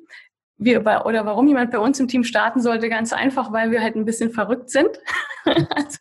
Wir 0.58 0.84
bei, 0.84 1.02
oder 1.02 1.26
warum 1.26 1.48
jemand 1.48 1.72
bei 1.72 1.80
uns 1.80 2.00
im 2.00 2.08
Team 2.08 2.24
starten 2.24 2.62
sollte, 2.62 2.90
ganz 2.90 3.14
einfach, 3.14 3.52
weil 3.52 3.72
wir 3.72 3.82
halt 3.82 3.96
ein 3.96 4.06
bisschen 4.06 4.32
verrückt 4.32 4.70
sind. 4.70 4.90
also, 5.46 5.98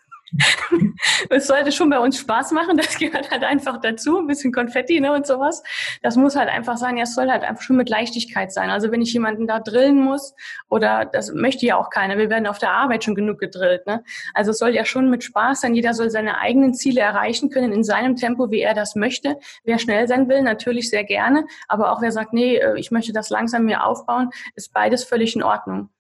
es 1.31 1.47
sollte 1.47 1.73
schon 1.73 1.91
bei 1.91 1.99
uns 1.99 2.19
Spaß 2.19 2.53
machen, 2.53 2.77
das 2.77 2.99
gehört 2.99 3.31
halt 3.31 3.45
einfach 3.45 3.81
dazu, 3.81 4.19
ein 4.19 4.27
bisschen 4.27 4.53
Konfetti 4.53 5.01
ne, 5.01 5.13
und 5.13 5.27
sowas. 5.27 5.63
Das 6.03 6.17
muss 6.17 6.37
halt 6.37 6.49
einfach 6.49 6.77
sein, 6.77 6.97
ja, 6.97 7.05
es 7.05 7.15
soll 7.15 7.31
halt 7.31 7.43
einfach 7.43 7.63
schon 7.63 7.77
mit 7.77 7.89
Leichtigkeit 7.89 8.53
sein. 8.53 8.71
Also 8.71 8.91
wenn 8.91 9.03
ich 9.03 9.13
jemanden 9.13 9.47
da 9.47 9.61
drillen 9.61 10.01
muss, 10.01 10.35
oder 10.69 11.05
das 11.05 11.33
möchte 11.33 11.67
ja 11.67 11.77
auch 11.77 11.91
keiner, 11.91 12.19
wir 12.19 12.31
werden 12.31 12.47
auf 12.47 12.59
der 12.59 12.73
Arbeit 12.73 13.05
schon 13.05 13.15
genug 13.15 13.39
gedrillt. 13.39 13.87
Ne? 13.87 14.03
Also 14.35 14.51
es 14.51 14.59
soll 14.59 14.75
ja 14.75 14.85
schon 14.85 15.11
mit 15.11 15.25
Spaß 15.25 15.61
sein, 15.61 15.75
jeder 15.75 15.95
soll 15.95 16.11
seine 16.11 16.39
eigenen 16.39 16.75
Ziele 16.75 17.01
erreichen 17.01 17.51
können 17.51 17.73
in 17.73 17.85
seinem 17.85 18.17
Tempo, 18.17 18.51
wie 18.51 18.61
er 18.61 18.75
das 18.75 18.97
möchte. 18.97 19.39
Wer 19.65 19.79
schnell 19.79 20.09
sein 20.09 20.29
will, 20.29 20.43
natürlich 20.43 20.91
sehr 20.91 21.05
gerne, 21.05 21.47
aber 21.69 21.93
auch 21.93 22.03
wer 22.03 22.13
sagt, 22.13 22.33
nee, 22.33 22.57
äh, 22.57 22.79
ich 22.79 22.91
möchte 22.91 23.13
das 23.13 23.31
langsam 23.31 23.65
mir 23.65 23.85
aufbauen, 23.85 24.31
ist 24.55 24.73
beides 24.73 25.05
völlig 25.05 25.37
in 25.37 25.43
Ordnung. 25.43 25.91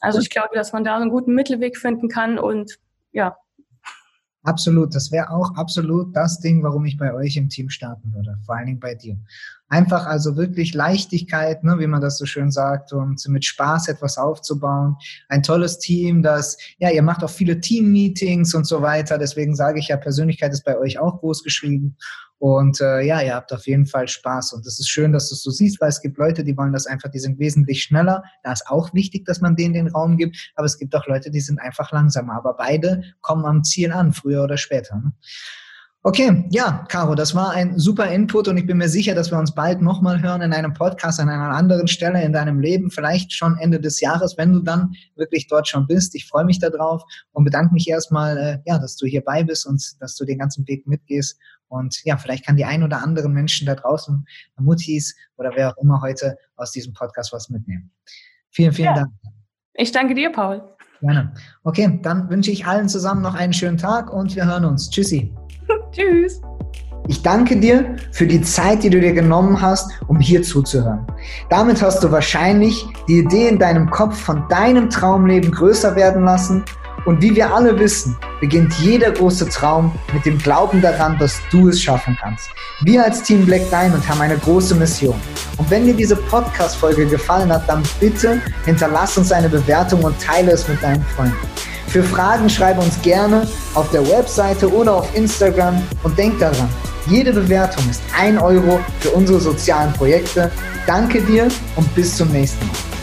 Also 0.00 0.20
ich 0.20 0.30
glaube, 0.30 0.54
dass 0.54 0.72
man 0.72 0.84
da 0.84 0.96
so 0.96 1.02
einen 1.02 1.10
guten 1.10 1.34
Mittelweg 1.34 1.76
finden 1.76 2.08
kann 2.08 2.38
und 2.38 2.78
ja, 3.12 3.36
Absolut, 4.46 4.94
das 4.94 5.10
wäre 5.10 5.30
auch 5.30 5.56
absolut 5.56 6.14
das 6.14 6.38
Ding, 6.38 6.62
warum 6.62 6.84
ich 6.86 6.96
bei 6.96 7.12
euch 7.12 7.36
im 7.36 7.48
Team 7.48 7.68
starten 7.68 8.14
würde, 8.14 8.38
vor 8.46 8.54
allen 8.54 8.66
Dingen 8.66 8.78
bei 8.80 8.94
dir. 8.94 9.16
Einfach 9.68 10.06
also 10.06 10.36
wirklich 10.36 10.74
Leichtigkeit, 10.74 11.64
ne, 11.64 11.78
wie 11.78 11.88
man 11.88 12.00
das 12.00 12.18
so 12.18 12.24
schön 12.24 12.50
sagt, 12.50 12.92
und 12.92 13.26
mit 13.28 13.44
Spaß 13.44 13.88
etwas 13.88 14.16
aufzubauen. 14.16 14.96
Ein 15.28 15.42
tolles 15.42 15.78
Team, 15.78 16.22
das, 16.22 16.56
ja, 16.78 16.90
ihr 16.90 17.02
macht 17.02 17.24
auch 17.24 17.30
viele 17.30 17.60
Team-Meetings 17.60 18.54
und 18.54 18.64
so 18.64 18.80
weiter. 18.80 19.18
Deswegen 19.18 19.56
sage 19.56 19.80
ich 19.80 19.88
ja, 19.88 19.96
Persönlichkeit 19.96 20.52
ist 20.52 20.64
bei 20.64 20.78
euch 20.78 20.98
auch 20.98 21.18
groß 21.18 21.42
geschrieben. 21.42 21.96
Und 22.38 22.80
äh, 22.80 23.00
ja, 23.00 23.22
ihr 23.22 23.34
habt 23.34 23.52
auf 23.52 23.66
jeden 23.66 23.86
Fall 23.86 24.08
Spaß. 24.08 24.52
Und 24.52 24.66
es 24.66 24.78
ist 24.78 24.88
schön, 24.88 25.12
dass 25.12 25.30
du 25.30 25.34
es 25.34 25.42
so 25.42 25.50
siehst, 25.50 25.80
weil 25.80 25.88
es 25.88 26.02
gibt 26.02 26.18
Leute, 26.18 26.44
die 26.44 26.56
wollen 26.56 26.72
das 26.72 26.86
einfach, 26.86 27.10
die 27.10 27.18
sind 27.18 27.38
wesentlich 27.38 27.82
schneller. 27.82 28.22
Da 28.42 28.52
ist 28.52 28.68
auch 28.68 28.92
wichtig, 28.92 29.24
dass 29.24 29.40
man 29.40 29.56
denen 29.56 29.74
den 29.74 29.88
Raum 29.88 30.16
gibt. 30.16 30.36
Aber 30.54 30.66
es 30.66 30.78
gibt 30.78 30.94
auch 30.94 31.06
Leute, 31.06 31.30
die 31.30 31.40
sind 31.40 31.58
einfach 31.60 31.92
langsamer. 31.92 32.34
Aber 32.34 32.54
beide 32.54 33.02
kommen 33.20 33.46
am 33.46 33.64
Ziel 33.64 33.90
an, 33.90 34.12
früher 34.12 34.44
oder 34.44 34.58
später. 34.58 34.96
Ne? 34.96 35.12
Okay, 36.06 36.44
ja, 36.50 36.86
Caro, 36.88 37.16
das 37.16 37.34
war 37.34 37.50
ein 37.50 37.80
super 37.80 38.06
Input 38.06 38.46
und 38.46 38.56
ich 38.56 38.64
bin 38.64 38.76
mir 38.76 38.88
sicher, 38.88 39.12
dass 39.12 39.32
wir 39.32 39.40
uns 39.40 39.52
bald 39.52 39.82
nochmal 39.82 40.22
hören 40.22 40.40
in 40.40 40.52
einem 40.52 40.72
Podcast 40.72 41.18
an 41.18 41.28
einer 41.28 41.50
anderen 41.50 41.88
Stelle 41.88 42.22
in 42.22 42.32
deinem 42.32 42.60
Leben, 42.60 42.92
vielleicht 42.92 43.32
schon 43.32 43.58
Ende 43.58 43.80
des 43.80 44.00
Jahres, 44.00 44.38
wenn 44.38 44.52
du 44.52 44.60
dann 44.60 44.94
wirklich 45.16 45.48
dort 45.48 45.66
schon 45.66 45.88
bist. 45.88 46.14
Ich 46.14 46.28
freue 46.28 46.44
mich 46.44 46.60
darauf 46.60 47.02
und 47.32 47.42
bedanke 47.42 47.74
mich 47.74 47.88
erstmal, 47.88 48.38
äh, 48.38 48.58
ja, 48.66 48.78
dass 48.78 48.94
du 48.94 49.04
hierbei 49.04 49.42
bist 49.42 49.66
und 49.66 49.82
dass 49.98 50.14
du 50.14 50.24
den 50.24 50.38
ganzen 50.38 50.64
Weg 50.68 50.86
mitgehst. 50.86 51.40
Und 51.66 52.00
ja, 52.04 52.16
vielleicht 52.16 52.46
kann 52.46 52.54
die 52.54 52.64
ein 52.64 52.84
oder 52.84 53.02
anderen 53.02 53.32
Menschen 53.32 53.66
da 53.66 53.74
draußen, 53.74 54.24
Muttis 54.60 55.16
oder 55.38 55.50
wer 55.56 55.70
auch 55.70 55.82
immer 55.82 56.00
heute 56.02 56.36
aus 56.54 56.70
diesem 56.70 56.92
Podcast 56.92 57.32
was 57.32 57.50
mitnehmen. 57.50 57.90
Vielen, 58.50 58.72
vielen 58.72 58.94
ja. 58.94 58.94
Dank. 58.94 59.12
Ich 59.74 59.90
danke 59.90 60.14
dir, 60.14 60.30
Paul. 60.30 60.62
Gerne. 61.00 61.34
Okay, 61.64 61.98
dann 62.00 62.30
wünsche 62.30 62.52
ich 62.52 62.64
allen 62.64 62.88
zusammen 62.88 63.22
noch 63.22 63.34
einen 63.34 63.52
schönen 63.52 63.76
Tag 63.76 64.12
und 64.12 64.36
wir 64.36 64.46
hören 64.46 64.64
uns. 64.64 64.88
Tschüssi. 64.88 65.35
Tschüss. 65.96 66.42
Ich 67.08 67.22
danke 67.22 67.56
dir 67.56 67.96
für 68.12 68.26
die 68.26 68.42
Zeit, 68.42 68.82
die 68.82 68.90
du 68.90 69.00
dir 69.00 69.12
genommen 69.12 69.62
hast, 69.62 69.92
um 70.08 70.18
hier 70.18 70.42
zuzuhören. 70.42 71.06
Damit 71.48 71.80
hast 71.80 72.02
du 72.02 72.10
wahrscheinlich 72.10 72.84
die 73.08 73.20
Idee 73.20 73.48
in 73.48 73.58
deinem 73.58 73.88
Kopf 73.88 74.18
von 74.18 74.46
deinem 74.48 74.90
Traumleben 74.90 75.52
größer 75.52 75.96
werden 75.96 76.24
lassen. 76.24 76.64
Und 77.06 77.22
wie 77.22 77.34
wir 77.36 77.54
alle 77.54 77.78
wissen, 77.78 78.16
beginnt 78.40 78.74
jeder 78.74 79.12
große 79.12 79.48
Traum 79.48 79.92
mit 80.12 80.26
dem 80.26 80.36
Glauben 80.36 80.82
daran, 80.82 81.16
dass 81.18 81.40
du 81.50 81.68
es 81.68 81.80
schaffen 81.80 82.18
kannst. 82.20 82.50
Wir 82.82 83.04
als 83.04 83.22
Team 83.22 83.46
Black 83.46 83.70
Diamond 83.70 84.06
haben 84.08 84.20
eine 84.20 84.36
große 84.36 84.74
Mission. 84.74 85.14
Und 85.56 85.70
wenn 85.70 85.86
dir 85.86 85.94
diese 85.94 86.16
Podcast-Folge 86.16 87.06
gefallen 87.06 87.50
hat, 87.50 87.68
dann 87.68 87.82
bitte 88.00 88.42
hinterlass 88.64 89.16
uns 89.16 89.30
eine 89.30 89.48
Bewertung 89.48 90.02
und 90.02 90.20
teile 90.20 90.50
es 90.50 90.66
mit 90.68 90.82
deinen 90.82 91.04
Freunden. 91.04 91.36
Für 91.88 92.02
Fragen 92.02 92.48
schreibe 92.48 92.80
uns 92.80 93.00
gerne 93.02 93.46
auf 93.74 93.90
der 93.90 94.06
Webseite 94.06 94.70
oder 94.72 94.96
auf 94.96 95.14
Instagram 95.14 95.82
und 96.02 96.18
denk 96.18 96.38
daran, 96.38 96.68
jede 97.08 97.32
Bewertung 97.32 97.88
ist 97.88 98.02
ein 98.18 98.38
Euro 98.38 98.80
für 99.00 99.10
unsere 99.10 99.40
sozialen 99.40 99.92
Projekte. 99.92 100.50
Danke 100.86 101.22
dir 101.22 101.48
und 101.76 101.94
bis 101.94 102.16
zum 102.16 102.30
nächsten 102.32 102.66
Mal. 102.66 102.95